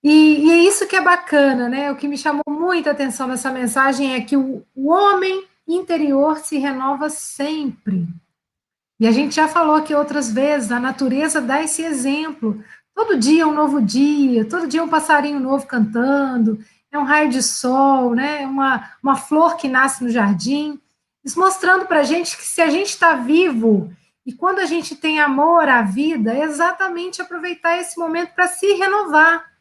[0.09, 1.91] E, e, é isso que é bacana, né?
[1.91, 6.57] O que me chamou muita atenção nessa mensagem é que o, o homem interior se
[6.57, 8.07] renova sempre.
[9.01, 12.63] E a gente já falou aqui outras vezes, a natureza dá esse exemplo.
[12.95, 16.57] Todo dia é um novo dia, todo dia é um passarinho novo cantando,
[16.89, 18.43] é um raio de sol, né?
[18.43, 20.79] É uma, uma flor que nasce no jardim.
[21.21, 23.91] Isso mostrando para a gente que se a gente está vivo
[24.25, 28.71] e quando a gente tem amor à vida, é exatamente aproveitar esse momento para se
[28.75, 29.56] renovar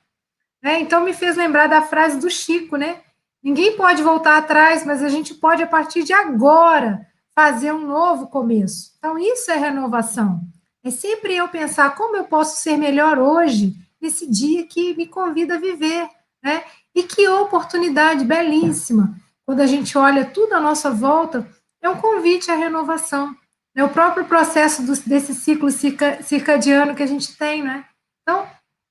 [0.62, 0.80] né?
[0.80, 3.00] Então, me fez lembrar da frase do Chico, né?
[3.42, 8.26] Ninguém pode voltar atrás, mas a gente pode, a partir de agora, fazer um novo
[8.28, 8.92] começo.
[8.98, 10.40] Então, isso é renovação.
[10.82, 15.54] É sempre eu pensar como eu posso ser melhor hoje, nesse dia que me convida
[15.54, 16.09] a viver,
[16.42, 16.64] né?
[16.94, 19.14] E que oportunidade belíssima.
[19.44, 21.48] Quando a gente olha tudo à nossa volta,
[21.82, 23.34] é um convite à renovação.
[23.74, 27.84] É o próprio processo desse ciclo circadiano que a gente tem, né?
[28.22, 28.46] Então,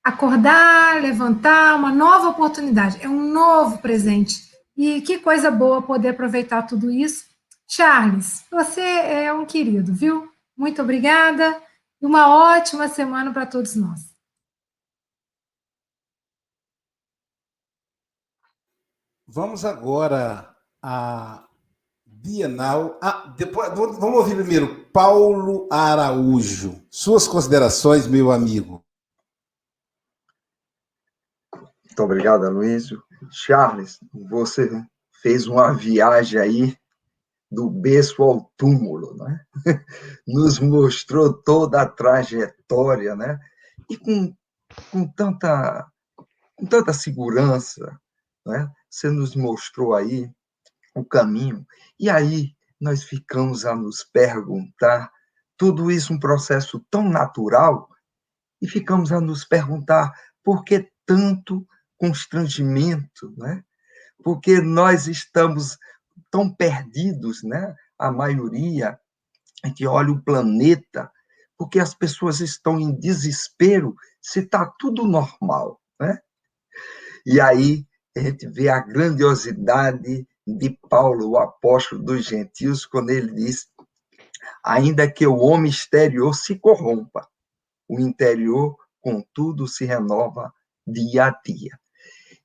[0.06, 4.48] acordar, levantar, uma nova oportunidade, é um novo presente.
[4.76, 7.24] E que coisa boa poder aproveitar tudo isso.
[7.66, 10.30] Charles, você é um querido, viu?
[10.56, 11.60] Muito obrigada
[12.00, 13.98] e uma ótima semana para todos nós.
[19.26, 21.48] Vamos agora a
[22.06, 22.96] Bienal.
[23.02, 26.80] Ah, depois, vamos ouvir primeiro Paulo Araújo.
[26.88, 28.85] Suas considerações, meu amigo.
[31.96, 33.02] Muito obrigado, Aloysio.
[33.32, 34.68] Charles, você
[35.22, 36.76] fez uma viagem aí
[37.50, 39.40] do berço ao túmulo, né?
[40.28, 43.40] Nos mostrou toda a trajetória, né?
[43.88, 44.36] E com,
[44.90, 45.90] com, tanta,
[46.54, 47.98] com tanta segurança,
[48.44, 48.70] né?
[48.90, 50.30] Você nos mostrou aí
[50.94, 51.66] o caminho.
[51.98, 55.10] E aí nós ficamos a nos perguntar,
[55.56, 57.88] tudo isso um processo tão natural,
[58.60, 60.12] e ficamos a nos perguntar
[60.44, 61.66] por que tanto
[61.98, 63.62] constrangimento, né?
[64.22, 65.78] porque nós estamos
[66.30, 67.74] tão perdidos, né?
[67.98, 68.98] a maioria,
[69.74, 71.10] que olha o planeta
[71.56, 76.20] porque as pessoas estão em desespero se está tudo normal, né?
[77.24, 77.86] E aí
[78.16, 83.68] a gente vê a grandiosidade de Paulo, o apóstolo dos gentios, quando ele diz:
[84.62, 87.28] ainda que o homem exterior se corrompa,
[87.88, 90.52] o interior, contudo, se renova
[90.86, 91.78] dia a dia.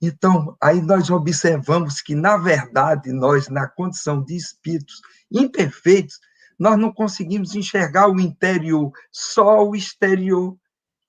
[0.01, 4.99] Então, aí nós observamos que, na verdade, nós, na condição de espíritos
[5.31, 6.19] imperfeitos,
[6.59, 10.57] nós não conseguimos enxergar o interior, só o exterior.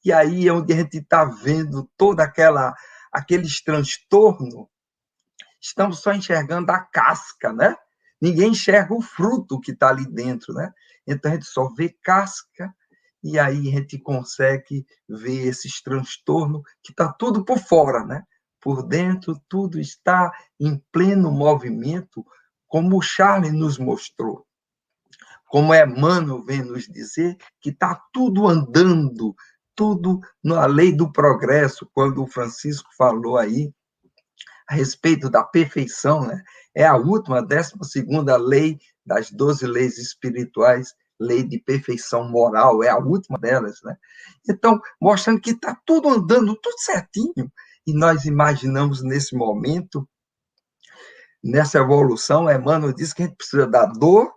[0.04, 2.74] E aí é onde a gente está vendo toda aquela
[3.12, 4.66] aqueles transtornos,
[5.60, 7.76] estamos só enxergando a casca, né?
[8.20, 10.72] Ninguém enxerga o fruto que está ali dentro, né?
[11.06, 12.74] Então a gente só vê casca
[13.22, 18.24] e aí a gente consegue ver esses transtornos que está tudo por fora, né?
[18.62, 22.24] Por dentro tudo está em pleno movimento,
[22.68, 24.46] como o Charles nos mostrou.
[25.46, 29.34] Como Emmanuel vem nos dizer que está tudo andando,
[29.74, 33.70] tudo na lei do progresso, quando o Francisco falou aí
[34.68, 36.42] a respeito da perfeição, né?
[36.74, 42.88] É a última, décima segunda lei das doze leis espirituais, lei de perfeição moral, é
[42.88, 43.96] a última delas, né?
[44.48, 47.52] Então, mostrando que está tudo andando, tudo certinho,
[47.86, 50.08] e nós imaginamos nesse momento,
[51.42, 54.32] nessa evolução, Emmanuel diz que a gente precisa da dor,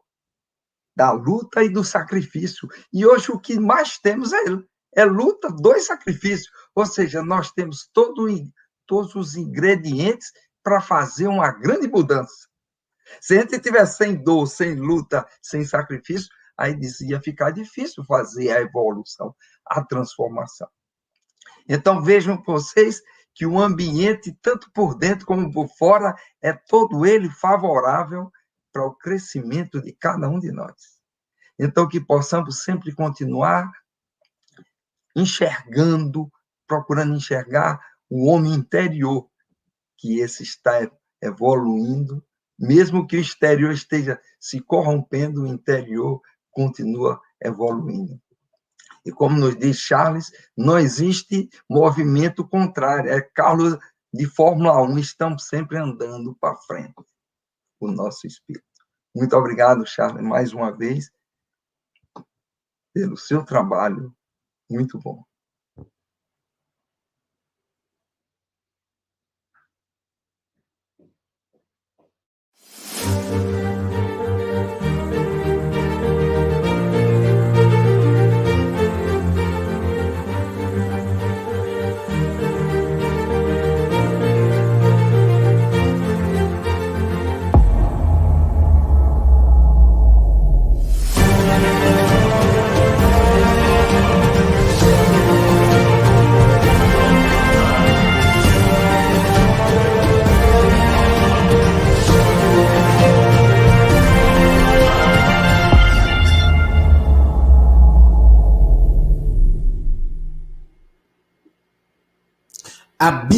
[0.96, 2.68] da luta e do sacrifício.
[2.92, 4.40] E hoje o que mais temos é
[4.96, 6.50] é luta, dois sacrifícios.
[6.74, 8.28] Ou seja, nós temos todo,
[8.88, 10.32] todos os ingredientes
[10.64, 12.48] para fazer uma grande mudança.
[13.22, 18.52] Se a gente tiver sem dor, sem luta, sem sacrifício, aí dizia ficar difícil fazer
[18.52, 19.36] a evolução,
[19.66, 20.68] a transformação.
[21.68, 23.02] Então vejam vocês
[23.36, 28.32] que o ambiente, tanto por dentro como por fora, é todo ele favorável
[28.72, 31.02] para o crescimento de cada um de nós.
[31.60, 33.70] Então que possamos sempre continuar
[35.14, 36.32] enxergando,
[36.66, 37.80] procurando enxergar
[38.10, 39.30] o homem interior,
[39.98, 40.90] que esse está
[41.22, 42.24] evoluindo,
[42.58, 46.22] mesmo que o exterior esteja se corrompendo, o interior
[46.52, 48.22] continua evoluindo.
[49.06, 53.12] E como nos diz Charles, não existe movimento contrário.
[53.12, 53.78] É Carlos
[54.14, 56.96] de Fórmula 1, estamos sempre andando para frente,
[57.80, 58.66] o nosso espírito.
[59.16, 61.12] Muito obrigado, Charles, mais uma vez,
[62.94, 64.16] pelo seu trabalho
[64.70, 65.24] muito bom.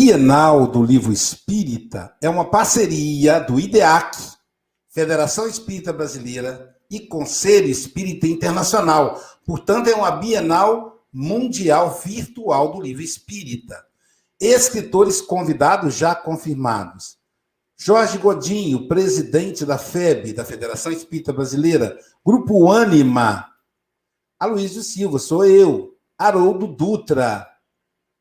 [0.08, 4.18] Bienal do Livro Espírita é uma parceria do IDEAC,
[4.88, 9.22] Federação Espírita Brasileira, e Conselho Espírita Internacional.
[9.46, 13.86] Portanto, é uma Bienal Mundial Virtual do Livro Espírita.
[14.40, 17.18] Escritores convidados já confirmados.
[17.78, 22.00] Jorge Godinho, presidente da FEB, da Federação Espírita Brasileira.
[22.26, 23.46] Grupo Ânima.
[24.40, 25.98] Aloysio Silva, sou eu.
[26.18, 27.46] Haroldo Dutra.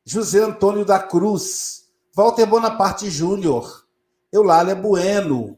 [0.09, 1.76] José Antônio da Cruz,
[2.17, 3.85] Walter Bonaparte Júnior,
[4.31, 5.55] Eulália Bueno,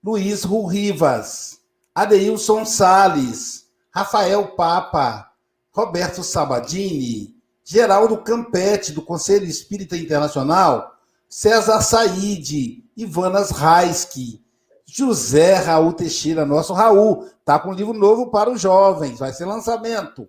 [0.00, 1.58] Luiz Rivas,
[1.92, 5.32] Adeilson Sales, Rafael Papa,
[5.72, 7.34] Roberto Sabadini,
[7.64, 10.96] Geraldo Campete, do Conselho Espírita Internacional,
[11.28, 14.40] César Said, Ivanas Raiski,
[14.86, 19.44] José Raul Teixeira, nosso Raul, tá com um livro novo para os jovens, vai ser
[19.44, 20.28] lançamento.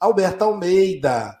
[0.00, 1.38] Alberto Almeida,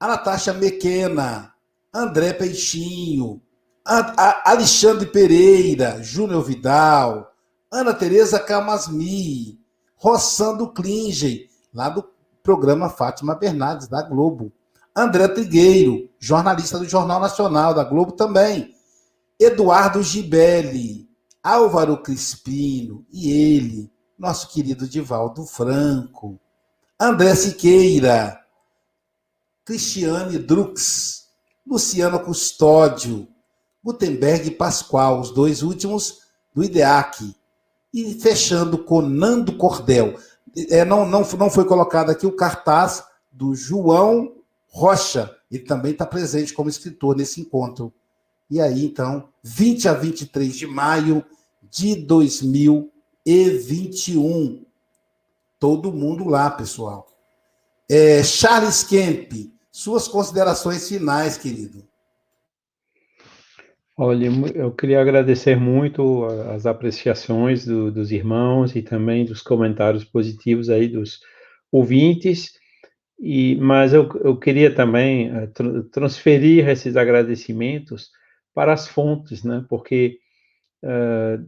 [0.00, 1.53] a Natasha Mequena,
[1.94, 3.40] André Peixinho,
[4.44, 7.32] Alexandre Pereira, Júnior Vidal,
[7.70, 9.60] Ana Tereza Camasmi,
[9.94, 12.04] Rossando Klingen, lá do
[12.42, 14.50] programa Fátima Bernardes, da Globo.
[14.96, 18.74] André Trigueiro, jornalista do Jornal Nacional, da Globo também.
[19.38, 21.08] Eduardo Gibelli,
[21.42, 26.40] Álvaro Crispino e ele, nosso querido Divaldo Franco.
[26.98, 28.40] André Siqueira,
[29.64, 31.23] Cristiane Drux,
[31.66, 33.26] Luciano Custódio,
[33.82, 37.34] Gutenberg e Pascoal, os dois últimos do IDEAC.
[37.92, 40.18] E fechando com Nando Cordel.
[40.70, 44.34] é, não, não, não foi colocado aqui o cartaz do João
[44.68, 45.32] Rocha.
[45.50, 47.92] Ele também está presente como escritor nesse encontro.
[48.50, 51.24] E aí, então, 20 a 23 de maio
[51.62, 54.66] de 2021.
[55.58, 57.06] Todo mundo lá, pessoal.
[57.88, 61.84] É, Charles Kemp, suas considerações finais, querido.
[63.96, 70.70] Olha, eu queria agradecer muito as apreciações do, dos irmãos e também dos comentários positivos
[70.70, 71.18] aí dos
[71.72, 72.52] ouvintes.
[73.18, 78.10] E, mas eu, eu queria também uh, transferir esses agradecimentos
[78.54, 79.64] para as fontes, né?
[79.68, 80.18] Porque
[80.84, 81.44] uh,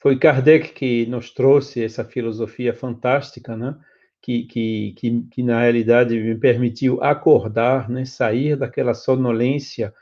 [0.00, 3.76] foi Kardec que nos trouxe essa filosofia fantástica, né?
[4.24, 8.06] Que, que, que, que na realidade me permitiu acordar, né?
[8.06, 9.92] Sair daquela sonolência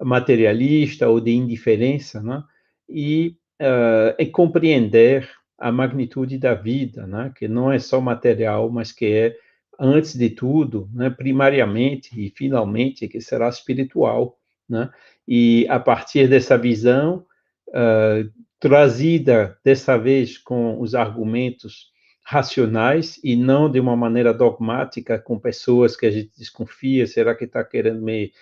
[0.00, 2.44] materialista ou de indiferença, né?
[2.88, 5.28] E, uh, e compreender
[5.58, 7.32] a magnitude da vida, né?
[7.34, 9.36] Que não é só material, mas que é
[9.78, 14.38] antes de tudo, né, primariamente e finalmente, que será espiritual,
[14.68, 14.88] né?
[15.26, 17.24] E a partir dessa visão
[17.68, 18.30] uh,
[18.60, 21.92] trazida dessa vez com os argumentos
[22.30, 27.44] racionais e não de uma maneira dogmática com pessoas que a gente desconfia, será que
[27.44, 28.32] está querendo me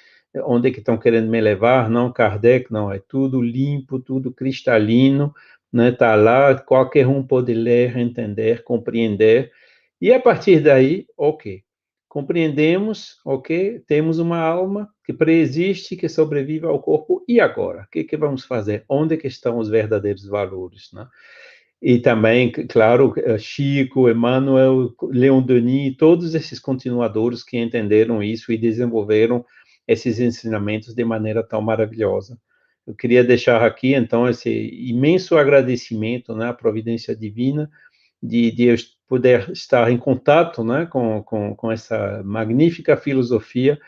[0.44, 1.88] onde é que estão querendo me levar?
[1.88, 5.32] Não, Kardec, não, é tudo limpo, tudo cristalino,
[5.72, 5.92] né?
[5.92, 9.52] Tá lá, qualquer um pode ler, entender, compreender
[10.00, 11.62] e a partir daí, ok,
[12.08, 17.82] compreendemos, ok, temos uma alma que preexiste, que sobrevive ao corpo, e agora?
[17.82, 18.84] O que, que vamos fazer?
[18.88, 21.06] Onde que estão os verdadeiros valores, né?
[21.80, 29.44] E também, claro, Chico, Emmanuel, Leon Denis, todos esses continuadores que entenderam isso e desenvolveram
[29.86, 32.38] esses ensinamentos de maneira tão maravilhosa.
[32.86, 37.70] Eu queria deixar aqui, então, esse imenso agradecimento né, à providência divina
[38.22, 38.76] de, de eu
[39.08, 43.78] poder estar em contato né, com, com, com essa magnífica filosofia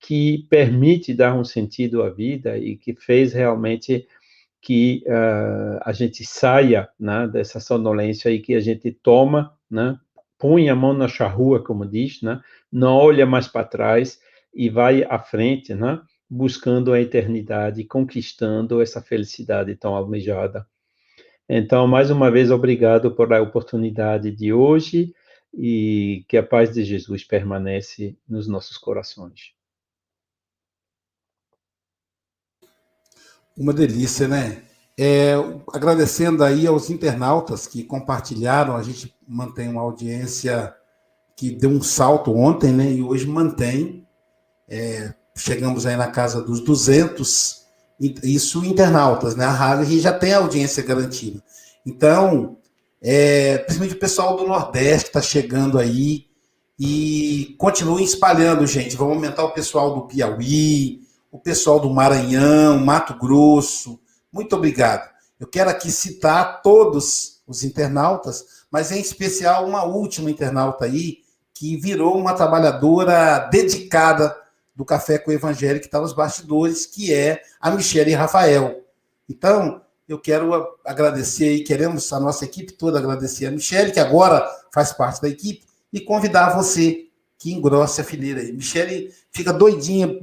[0.00, 4.06] que permite dar um sentido à vida e que fez realmente
[4.64, 9.98] que uh, a gente saia né, dessa sonolência e que a gente toma, né,
[10.38, 12.40] põe a mão na charrua, como diz, né,
[12.72, 14.18] não olha mais para trás
[14.54, 16.00] e vai à frente, né,
[16.30, 20.66] buscando a eternidade, conquistando essa felicidade tão almejada.
[21.46, 25.12] Então, mais uma vez, obrigado por a oportunidade de hoje
[25.52, 29.52] e que a paz de Jesus permanece nos nossos corações.
[33.56, 34.62] Uma delícia, né?
[34.96, 35.34] É,
[35.72, 40.74] agradecendo aí aos internautas que compartilharam, a gente mantém uma audiência
[41.36, 42.90] que deu um salto ontem, né?
[42.92, 44.06] E hoje mantém.
[44.68, 47.64] É, chegamos aí na casa dos 200
[48.00, 49.44] isso internautas, né?
[49.44, 51.42] A rádio já tem audiência garantida.
[51.86, 52.58] Então,
[53.00, 56.26] é, principalmente o pessoal do Nordeste está chegando aí
[56.78, 58.96] e continuem espalhando, gente.
[58.96, 61.03] Vamos aumentar o pessoal do Piauí,
[61.34, 63.98] o pessoal do Maranhão, Mato Grosso.
[64.32, 65.10] Muito obrigado.
[65.40, 71.76] Eu quero aqui citar todos os internautas, mas em especial uma última internauta aí que
[71.76, 74.32] virou uma trabalhadora dedicada
[74.76, 78.84] do Café com o Evangelho, que está nos bastidores, que é a Michelle Rafael.
[79.28, 84.48] Então, eu quero agradecer e queremos a nossa equipe toda agradecer a Michelle, que agora
[84.72, 88.52] faz parte da equipe, e convidar você que engrosse a fileira aí.
[88.52, 90.16] Michelle fica doidinha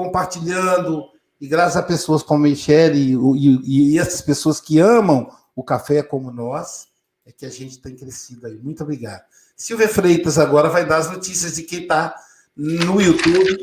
[0.00, 1.04] compartilhando,
[1.38, 6.02] e graças a pessoas como Michelle e, e, e essas pessoas que amam o café
[6.02, 6.86] como nós,
[7.26, 8.58] é que a gente tem crescido aí.
[8.58, 9.22] Muito obrigado.
[9.54, 12.14] Silvia Freitas agora vai dar as notícias de quem está
[12.56, 13.58] no YouTube,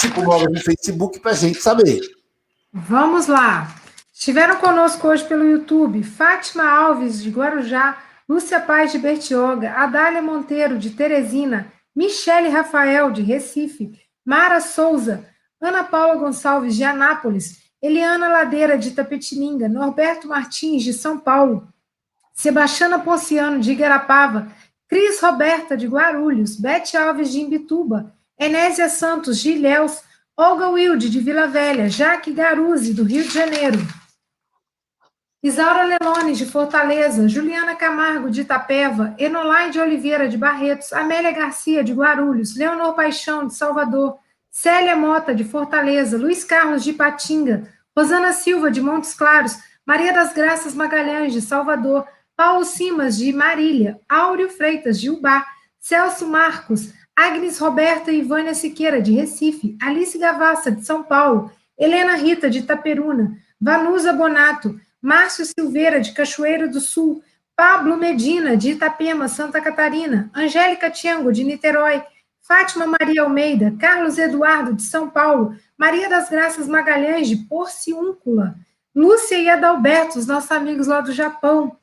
[0.00, 2.00] tipo logo no Facebook, para a gente saber.
[2.72, 3.74] Vamos lá.
[4.14, 10.78] Estiveram conosco hoje pelo YouTube Fátima Alves, de Guarujá, Lúcia Paz, de Bertioga, Adália Monteiro,
[10.78, 13.92] de Teresina, Michele Rafael, de Recife,
[14.24, 15.26] Mara Souza,
[15.62, 21.68] Ana Paula Gonçalves, de Anápolis, Eliana Ladeira, de Tapetininga, Norberto Martins, de São Paulo,
[22.34, 24.48] Sebastiana Ponciano, de Igarapava,
[24.88, 30.02] Cris Roberta, de Guarulhos, Bete Alves, de Imbituba, Enésia Santos, de Ilhéus,
[30.36, 33.78] Olga Wilde, de Vila Velha, Jaque Garuzzi, do Rio de Janeiro,
[35.42, 41.82] Isaura Lelone, de Fortaleza, Juliana Camargo, de Itapeva, Enolai de Oliveira, de Barretos, Amélia Garcia,
[41.82, 44.18] de Guarulhos, Leonor Paixão, de Salvador,
[44.52, 50.34] Célia Mota, de Fortaleza, Luiz Carlos, de Patinga, Rosana Silva, de Montes Claros, Maria das
[50.34, 55.42] Graças Magalhães, de Salvador, Paulo Simas, de Marília, Áureo Freitas, de Ubá,
[55.80, 62.14] Celso Marcos, Agnes Roberta e Ivânia Siqueira, de Recife, Alice Gavassa, de São Paulo, Helena
[62.14, 67.22] Rita, de Itaperuna, Vanusa Bonato, Márcio Silveira, de Cachoeira do Sul,
[67.56, 72.02] Pablo Medina, de Itapema, Santa Catarina, Angélica Tiango, de Niterói,
[72.42, 78.56] Fátima Maria Almeida, Carlos Eduardo, de São Paulo, Maria das Graças Magalhães, de Porciúncula,
[78.94, 81.76] Lúcia e Adalberto, os nossos amigos lá do Japão,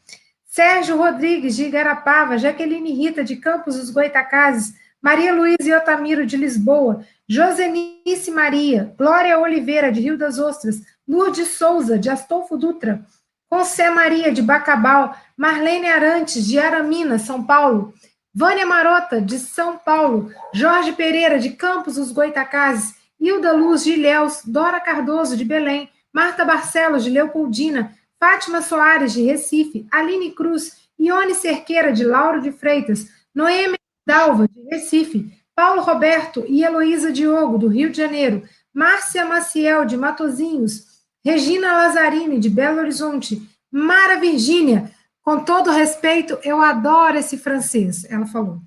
[0.45, 7.05] Sérgio Rodrigues, de Igarapava, Jaqueline Rita, de Campos dos Goitacazes, Maria Luísa Otamiro, de Lisboa,
[7.27, 13.05] Josenice Maria, Glória Oliveira, de Rio das Ostras, Lourdes Souza, de Astolfo Dutra,
[13.51, 17.93] José Maria, de Bacabal, Marlene Arantes, de Aramina, São Paulo,
[18.33, 24.41] Vânia Marota, de São Paulo, Jorge Pereira, de Campos dos Goitacazes, Hilda Luz de Ilhéus,
[24.45, 31.33] Dora Cardoso, de Belém, Marta Barcelos, de Leopoldina, Fátima Soares, de Recife, Aline Cruz, Ione
[31.33, 37.67] Cerqueira, de Lauro de Freitas, Noêmia Dalva, de Recife, Paulo Roberto e Heloísa Diogo, do
[37.67, 40.85] Rio de Janeiro, Márcia Maciel, de Matozinhos,
[41.23, 44.91] Regina Lazzarini, de Belo Horizonte, Mara Virgínia,
[45.29, 48.57] com todo respeito, eu adoro esse francês, ela falou.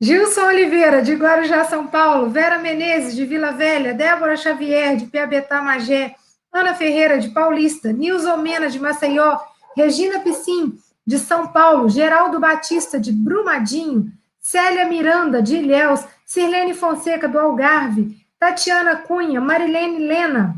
[0.00, 5.62] Gilson Oliveira, de Guarujá, São Paulo, Vera Menezes, de Vila Velha, Débora Xavier, de Piabetá,
[5.62, 6.16] Magé,
[6.52, 9.38] Ana Ferreira, de Paulista, Nilson Mena, de Maceió,
[9.76, 10.76] Regina Piscim,
[11.06, 14.10] de São Paulo, Geraldo Batista, de Brumadinho,
[14.40, 20.56] Célia Miranda, de Ilhéus, Sirlene Fonseca, do Algarve, Tatiana Cunha, Marilene Lena,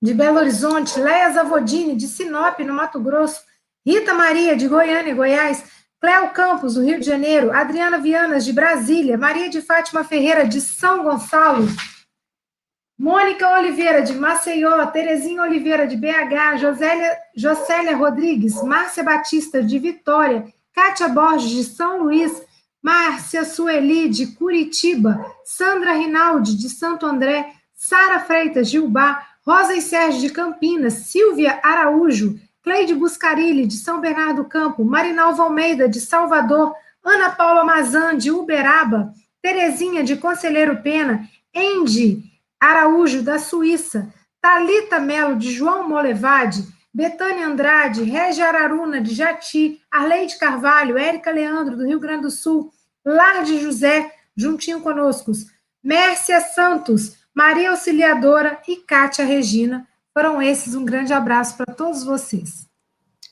[0.00, 3.49] de Belo Horizonte, Leia Zavodini, de Sinop, no Mato Grosso,
[3.86, 5.64] Rita Maria, de Goiânia, Goiás,
[6.00, 10.60] Cléo Campos, do Rio de Janeiro, Adriana Vianas, de Brasília, Maria de Fátima Ferreira, de
[10.60, 11.66] São Gonçalo,
[12.98, 20.46] Mônica Oliveira, de Maceió, Terezinha Oliveira, de BH, Josélia, Jocélia Rodrigues, Márcia Batista, de Vitória,
[20.74, 22.42] Kátia Borges, de São Luís,
[22.82, 29.80] Márcia Sueli, de Curitiba, Sandra Rinaldi, de Santo André, Sara Freitas, de Ubá, Rosa e
[29.80, 36.00] Sérgio, de Campinas, Silvia Araújo, Cleide Buscarilli, de São Bernardo do Campo, Marinalva Almeida, de
[36.00, 42.22] Salvador, Ana Paula Mazan, de Uberaba, Terezinha, de Conselheiro Pena, Andy
[42.60, 50.38] Araújo, da Suíça, Talita Melo, de João Molevade, Betânia Andrade, Régia Araruna, de Jati, Arleide
[50.38, 52.70] Carvalho, Érica Leandro, do Rio Grande do Sul,
[53.04, 55.32] Lar de José, juntinho conosco,
[55.82, 59.88] Mércia Santos, Maria Auxiliadora e Kátia Regina.
[60.12, 62.66] Foram esses, um grande abraço para todos vocês.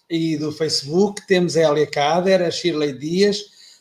[0.08, 3.38] E do Facebook temos a Elia Cader, a Shirley Dias,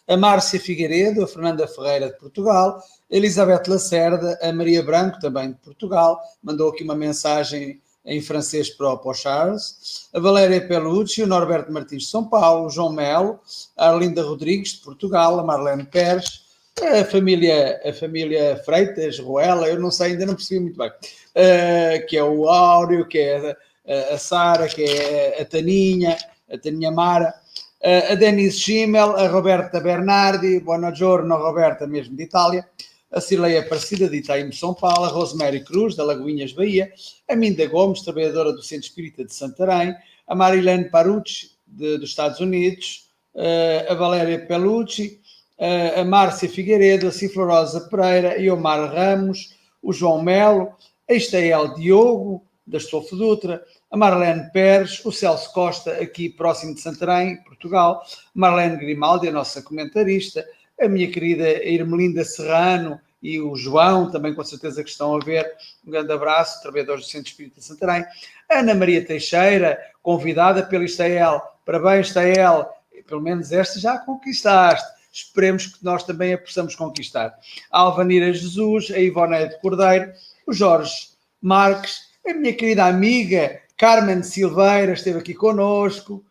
[0.07, 5.51] a Márcia Figueiredo, a Fernanda Ferreira de Portugal, a Elizabeth Lacerda, a Maria Branco, também
[5.51, 11.27] de Portugal, mandou aqui uma mensagem em francês para o, Charles, a Valéria Pelucci, o
[11.27, 13.39] Norberto Martins de São Paulo, o João Melo,
[13.75, 16.46] a Arlinda Rodrigues de Portugal, a Marlene Pérez,
[16.83, 22.07] a família, a família Freitas, Ruela, eu não sei, ainda não percebi muito bem, uh,
[22.07, 23.57] que é o Áureo, que é
[23.87, 26.17] a, a Sara, que é a Taninha,
[26.51, 27.33] a Taninha Mara,
[27.81, 32.67] uh, a Denise Schimmel, a Roberta Bernardi, buongiorno Roberta, mesmo de Itália,
[33.11, 36.91] a Cileia Aparecida de Itaim, São Paulo, a Rosemary Cruz, da Lagoinhas, Bahia,
[37.27, 39.95] a Minda Gomes, trabalhadora do Centro Espírita de Santarém,
[40.27, 45.21] a Marilene Parucci, de, dos Estados Unidos, uh, a Valéria Pelucci,
[45.59, 50.73] a Márcia Figueiredo, a Ciflorosa Pereira, e Omar Ramos, o João Melo,
[51.09, 56.81] a Estael Diogo, da Estolfo Dutra, a Marlene Pérez, o Celso Costa, aqui próximo de
[56.81, 58.03] Santarém, Portugal,
[58.33, 60.45] Marlene Grimaldi, a nossa comentarista,
[60.79, 65.49] a minha querida Irmelinda Serrano e o João, também com certeza que estão a ver,
[65.85, 68.05] um grande abraço, trabalhadores do Centro Espírita de Santarém,
[68.51, 72.69] Ana Maria Teixeira, convidada pela Estael, parabéns Estael,
[73.07, 77.37] pelo menos esta já conquistaste, esperemos que nós também a possamos conquistar.
[77.71, 80.11] A Alvanira Jesus, a Ivone de Cordeiro,
[80.45, 81.09] o Jorge
[81.41, 86.23] Marques, a minha querida amiga Carmen Silveira esteve aqui conosco,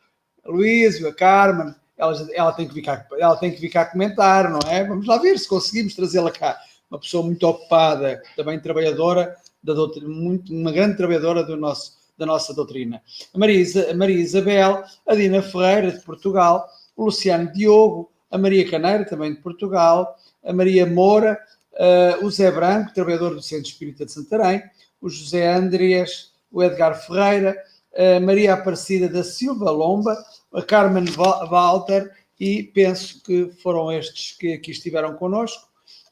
[0.45, 3.87] a Luísio, a Carmen, ela, ela, tem que vir cá, ela tem que vir cá
[3.87, 4.85] comentar, não é?
[4.85, 6.59] Vamos lá ver se conseguimos trazê-la cá.
[6.91, 12.27] Uma pessoa muito ocupada, também trabalhadora, da doutrina, muito, uma grande trabalhadora do nosso, da
[12.27, 13.03] nossa doutrina.
[13.35, 18.69] A Maria, a Maria Isabel, a Dina Ferreira, de Portugal, o Luciano Diogo, a Maria
[18.69, 21.39] Caneira, também de Portugal, a Maria Moura,
[21.73, 24.63] uh, o Zé Branco, trabalhador do Centro Espírita de Santarém,
[25.01, 27.57] o José Andreas, o Edgar Ferreira,
[27.95, 30.17] a Maria Aparecida da Silva Lomba,
[30.53, 35.69] a Carmen Walter e penso que foram estes que aqui estiveram connosco.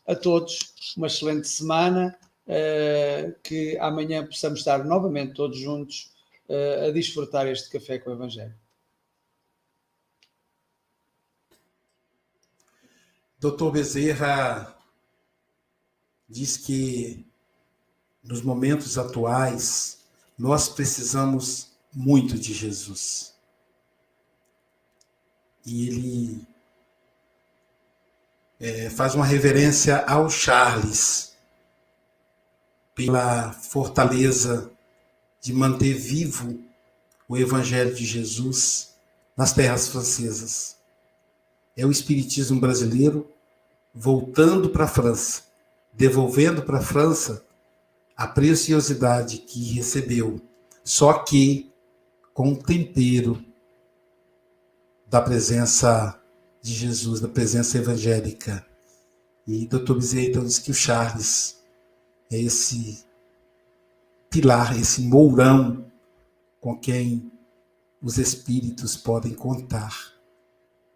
[0.06, 0.58] A todos
[0.98, 2.14] uma excelente semana,
[2.46, 6.12] uh, que amanhã possamos estar novamente todos juntos
[6.48, 8.54] uh, a desfrutar este café com o Evangelho.
[13.44, 14.74] Doutor Bezerra
[16.26, 17.26] diz que
[18.22, 19.98] nos momentos atuais
[20.38, 23.34] nós precisamos muito de Jesus.
[25.62, 26.48] e ele
[28.58, 31.36] é, faz uma reverência ao Charles
[32.94, 34.72] pela fortaleza
[35.42, 36.64] de manter vivo
[37.28, 38.94] o Evangelho de Jesus
[39.36, 40.78] nas terras francesas.
[41.76, 43.33] É o Espiritismo brasileiro
[43.94, 45.44] voltando para a França,
[45.92, 47.44] devolvendo para a França
[48.16, 50.40] a preciosidade que recebeu,
[50.82, 51.72] só que
[52.32, 53.42] com tempero
[55.06, 56.20] da presença
[56.60, 58.66] de Jesus, da presença evangélica.
[59.46, 59.94] E Dr.
[59.94, 61.62] Bezerra então diz que o Charles
[62.30, 63.04] é esse
[64.30, 65.84] pilar, esse mourão
[66.60, 67.30] com quem
[68.02, 70.12] os espíritos podem contar.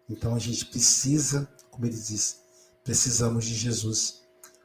[0.09, 2.41] Então a gente precisa, como ele diz,
[2.89, 4.23] precisamos de Jesus.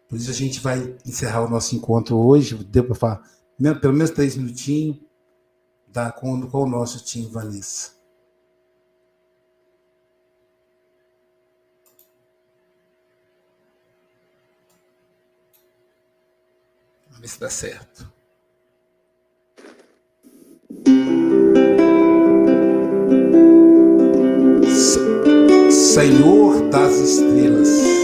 [0.09, 3.31] Por isso a gente vai encerrar o nosso encontro hoje, deu para falar
[3.83, 4.97] pelo menos três minutinhos,
[5.87, 7.93] da, com, com o nosso time Vanessa.
[17.11, 18.11] Vamos ver se dá certo.
[25.71, 28.04] Senhor das estrelas.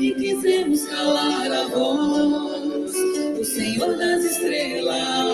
[0.00, 2.90] e quisemos calar a voz
[3.36, 5.29] do Senhor das estrelas.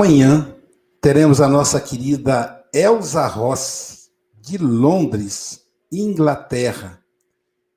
[0.00, 0.56] Amanhã
[0.98, 5.60] teremos a nossa querida Elza Ross, de Londres,
[5.92, 7.04] Inglaterra.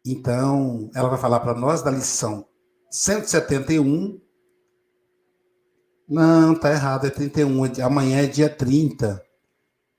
[0.06, 2.48] Então, ela vai falar para nós da lição
[2.90, 4.22] 171.
[6.08, 7.84] Não, tá errado, é 31.
[7.84, 9.22] Amanhã é dia 30.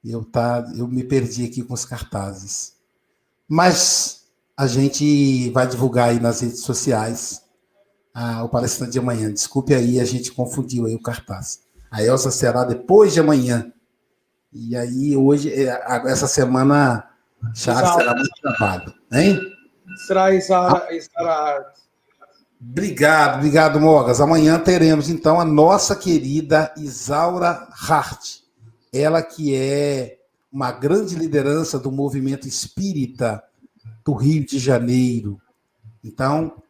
[0.02, 2.72] Eu, tá, eu me perdi aqui com os cartazes.
[3.46, 7.42] Mas a gente vai divulgar aí nas redes sociais
[8.14, 9.30] ah, o palestrante de amanhã.
[9.30, 11.62] Desculpe aí, a gente confundiu aí o cartaz.
[11.94, 13.72] A Elsa será depois de amanhã.
[14.52, 15.68] E aí, hoje, é,
[16.10, 17.08] essa semana,
[17.54, 19.40] Charles terá muito trabalho, hein?
[20.04, 21.72] Será Isara, Isara
[22.60, 24.20] Obrigado, obrigado, Mogas.
[24.20, 28.40] Amanhã teremos, então, a nossa querida Isaura Hart.
[28.92, 30.18] Ela que é
[30.50, 33.40] uma grande liderança do movimento espírita
[34.04, 35.40] do Rio de Janeiro.
[36.02, 36.60] Então,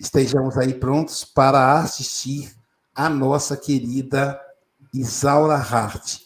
[0.00, 2.50] estejamos aí prontos para assistir
[2.94, 4.40] a nossa querida
[4.94, 6.20] Isaura Hart.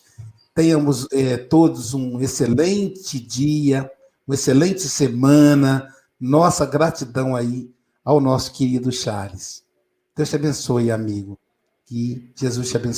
[0.54, 3.90] Tenhamos é, todos um excelente dia,
[4.26, 5.88] uma excelente semana.
[6.20, 7.70] Nossa gratidão aí
[8.04, 9.64] ao nosso querido Charles.
[10.14, 11.38] Deus te abençoe, amigo.
[11.86, 12.86] Que Jesus te abençoe.